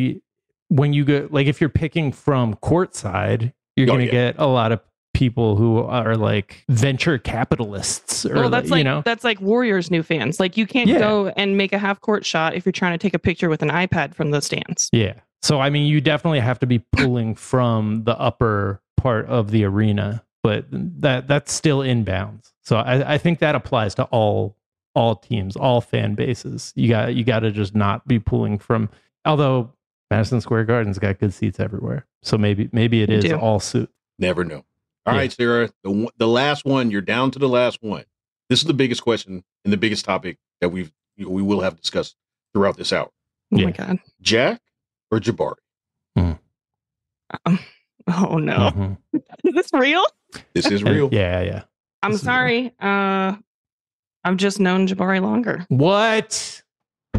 [0.69, 4.31] when you go like if you're picking from courtside, you're Oh, going to yeah.
[4.33, 4.81] get a lot of
[5.15, 9.41] people who are like venture capitalists or Well, that's like, like you know that's like
[9.41, 10.39] Warriors new fans.
[10.41, 10.99] Like you can't Yeah.
[10.99, 13.63] go and make a half court shot if you're trying to take a picture with
[13.63, 14.89] an iPad from the stands.
[14.93, 15.15] Yeah.
[15.43, 19.65] So I mean, you definitely have to be pulling from the upper part of the
[19.65, 22.53] arena, but that that's still inbounds.
[22.63, 24.57] So I, I think that applies to all
[24.95, 26.73] all teams, all fan bases.
[26.77, 28.89] You got you got to just not be pulling from.
[29.25, 29.73] Although
[30.11, 33.37] Madison Square Garden's got good seats everywhere, so maybe maybe it They is do.
[33.37, 33.91] all suit.
[34.19, 34.65] Never know.
[35.07, 35.21] All Yeah.
[35.21, 36.91] right, Sarah, the the last one.
[36.91, 38.05] You're down to the last one.
[38.49, 42.17] This is the biggest question and the biggest topic that we've we will have discussed
[42.55, 43.11] throughout this hour.
[43.53, 43.65] Oh Yeah.
[43.67, 43.99] my god.
[44.21, 44.61] Jack
[45.11, 45.55] or Jabari?
[46.17, 46.39] Um,
[48.09, 48.57] oh no.
[48.71, 48.97] Mhm.
[49.45, 50.05] Is this real?
[50.55, 51.09] This is real.
[51.13, 51.63] Yeah, yeah.
[52.03, 52.73] I'm This sorry.
[52.81, 53.37] Uh
[54.25, 55.65] I've just known Jabari longer.
[55.69, 56.63] What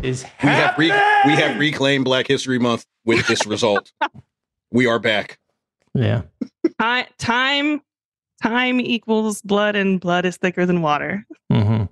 [0.04, 1.32] is We have re- happening?
[1.36, 3.92] we have reclaimed Black History Month with this result.
[4.72, 5.40] we are back.
[5.94, 6.22] Yeah.
[6.80, 7.82] Time time
[8.42, 11.26] time equals blood and blood is thicker than water.
[11.52, 11.84] hmm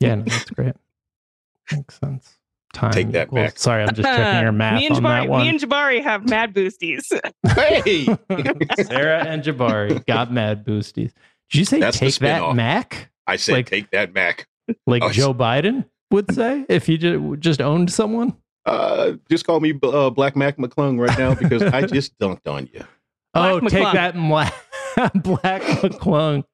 [0.00, 0.74] Yeah, no, that's great.
[1.72, 2.38] Makes sense.
[2.72, 3.58] Time Take that equals- back.
[3.58, 5.42] Sorry, I'm just checking your math me and on Jabari, that one.
[5.42, 7.04] me and Jabari have mad boosties.
[7.54, 8.04] Hey,
[8.84, 11.12] Sarah and Jabari got mad boosties.
[11.50, 12.54] Did you say That's take that.
[12.56, 13.10] Mac?
[13.26, 14.48] I said Like- take that Mac.
[14.86, 18.34] Like Oh, Joe Biden would say if he just, just owned someone?
[18.66, 22.66] Uh, just call me uh, Black Mac McClung right now because I just dunked on
[22.72, 22.82] you.
[23.34, 24.52] Oh, Black take that Mla-
[25.14, 26.44] Black McClung.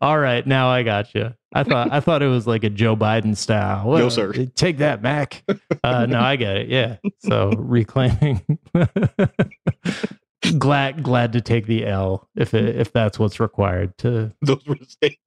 [0.00, 1.34] All right, now I got you.
[1.54, 3.88] I thought I thought it was like a Joe Biden style.
[3.92, 4.32] No, sir.
[4.32, 5.44] Take that, Mac.
[5.84, 6.68] Uh, no, I get it.
[6.68, 6.96] Yeah.
[7.20, 8.42] So reclaiming.
[10.58, 14.74] glad glad to take the L if it, if that's what's required to Those were
[14.74, 15.20] the statements.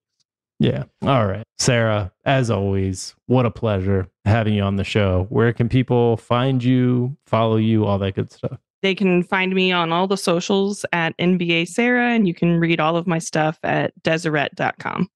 [0.60, 0.84] Yeah.
[1.04, 1.44] All right.
[1.60, 5.28] Sarah, as always, what a pleasure having you on the show.
[5.30, 8.58] Where can people find you, follow you, all that good stuff?
[8.82, 12.80] They can find me on all the socials at NBA Sarah, and you can read
[12.80, 15.10] all of my stuff at Deseret.com.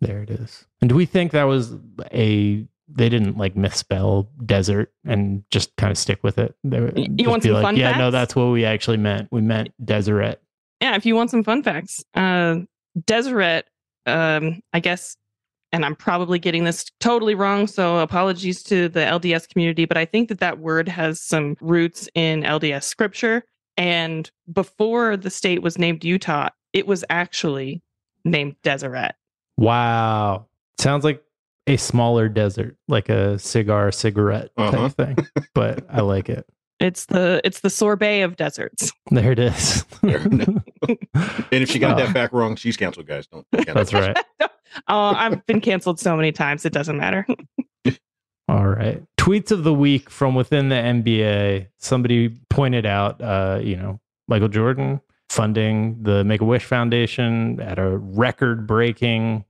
[0.00, 0.66] There it is.
[0.80, 1.74] And do we think that was
[2.12, 6.54] a they didn't like misspell desert and just kind of stick with it?
[6.64, 9.28] They, you want some like, fun Yeah, no, that's what we actually meant.
[9.30, 10.40] We meant deseret.
[10.80, 12.56] Yeah, if you want some fun facts, uh,
[13.06, 13.64] Deseret,
[14.06, 15.16] um, I guess,
[15.74, 20.04] and I'm probably getting this totally wrong, so apologies to the LDS community, but I
[20.04, 23.42] think that that word has some roots in LDS scripture.
[23.76, 27.82] And before the state was named Utah, it was actually
[28.24, 29.16] named Deseret.
[29.56, 30.46] Wow.
[30.78, 31.22] Sounds like
[31.66, 34.88] a smaller desert, like a cigar cigarette type Uh-huh.
[34.90, 35.16] thing.
[35.54, 36.46] But I like it.
[36.78, 38.92] It's the it's the sorbet of deserts.
[39.10, 39.84] There it is.
[40.02, 40.20] There.
[41.50, 42.04] And if she got Oh.
[42.04, 43.26] that back wrong, she's canceled, guys.
[43.28, 43.46] Don't.
[43.52, 43.74] cancel.
[43.74, 44.16] That's right.
[44.88, 47.26] Oh, I've been canceled so many times; it doesn't matter.
[48.48, 49.02] All right.
[49.18, 51.68] Tweets of the week from within the NBA.
[51.78, 55.00] Somebody pointed out, uh, you know, Michael Jordan
[55.30, 59.44] funding the Make a Wish Foundation at a record breaking.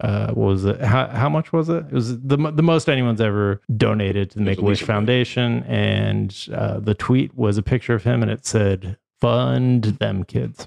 [0.00, 0.80] Uh, what was it?
[0.80, 1.84] How, how much was it?
[1.86, 4.88] It was the, the most anyone's ever donated to the Make a at Wish least
[4.88, 5.00] a million.
[5.00, 5.62] Foundation.
[5.64, 10.66] And uh, the tweet was a picture of him and it said, Fund them kids.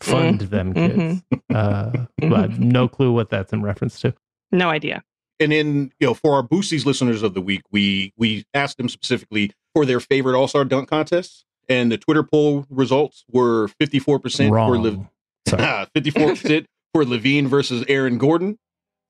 [0.00, 0.50] Fund mm-hmm.
[0.50, 1.10] them mm-hmm.
[1.10, 1.22] kids.
[1.54, 2.30] Uh, mm-hmm.
[2.30, 4.14] but no clue what that's in reference to.
[4.50, 5.02] No idea.
[5.40, 8.88] And then, you know, for our Boosties listeners of the week, we we asked them
[8.88, 13.98] specifically for their favorite All Star dunk contests, and the Twitter poll results were fifty
[13.98, 15.00] four percent for Liv-
[15.94, 18.58] fifty four percent for LaVine versus Aaron Gordon,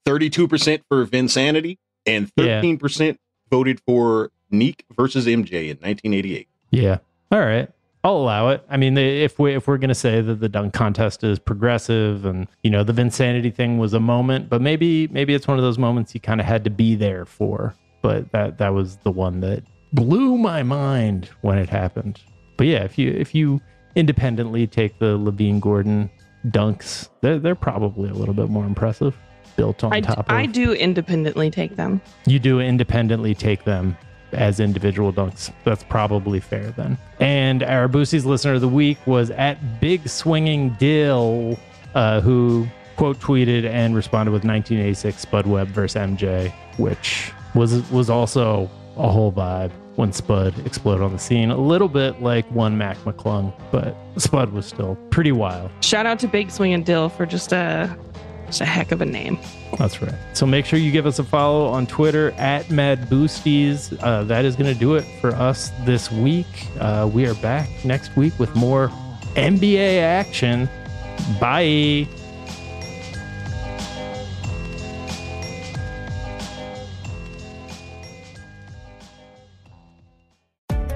[0.07, 2.45] thirty two percent for Vinsanity, and Yeah.
[2.45, 3.19] thirteen percent
[3.51, 6.49] voted for Nique versus MJ in nineteen eighty eight.
[6.71, 6.99] Yeah.
[7.31, 7.71] All right.
[8.05, 8.65] I'll allow it.
[8.69, 12.49] I mean, if we if we're gonna say that the dunk contest is progressive, and
[12.63, 15.79] you know the Vinsanity thing was a moment, but maybe maybe it's one of those
[15.79, 17.75] moments you kind of had to be there for.
[18.03, 22.21] But that that was the one that blew my mind when it happened.
[22.57, 23.61] But yeah, if you if you
[23.95, 26.11] independently take the LaVine Gordon
[26.49, 29.17] dunks, they're they're probably a little bit more impressive.
[29.55, 32.01] Built on I, top of I do independently take them.
[32.27, 33.97] you do independently take them
[34.33, 35.53] as individual dunks.
[35.65, 36.99] That's probably fair then.
[37.21, 41.59] And our Boosties listener of the week was at Big Swinging Dill,
[41.95, 42.67] uh, who
[42.97, 49.11] quote tweeted and responded with 1986 Spud Webb versus MJ, which was was also a
[49.11, 51.51] whole vibe when Spud exploded on the scene.
[51.51, 55.71] A little bit like one Mac McClung, but Spud was still pretty wild.
[55.81, 57.97] Shout out to Big Swing and Dill for just a
[58.53, 59.39] just a heck of a name.
[59.79, 60.15] That's right.
[60.35, 63.97] So make sure you give us a follow on Twitter at Mad Boosties.
[64.03, 66.47] Uh, that is going to do it for us this week.
[66.79, 68.89] Uh, we are back next week with more
[69.37, 70.69] NBA action.
[71.41, 72.07] Bye.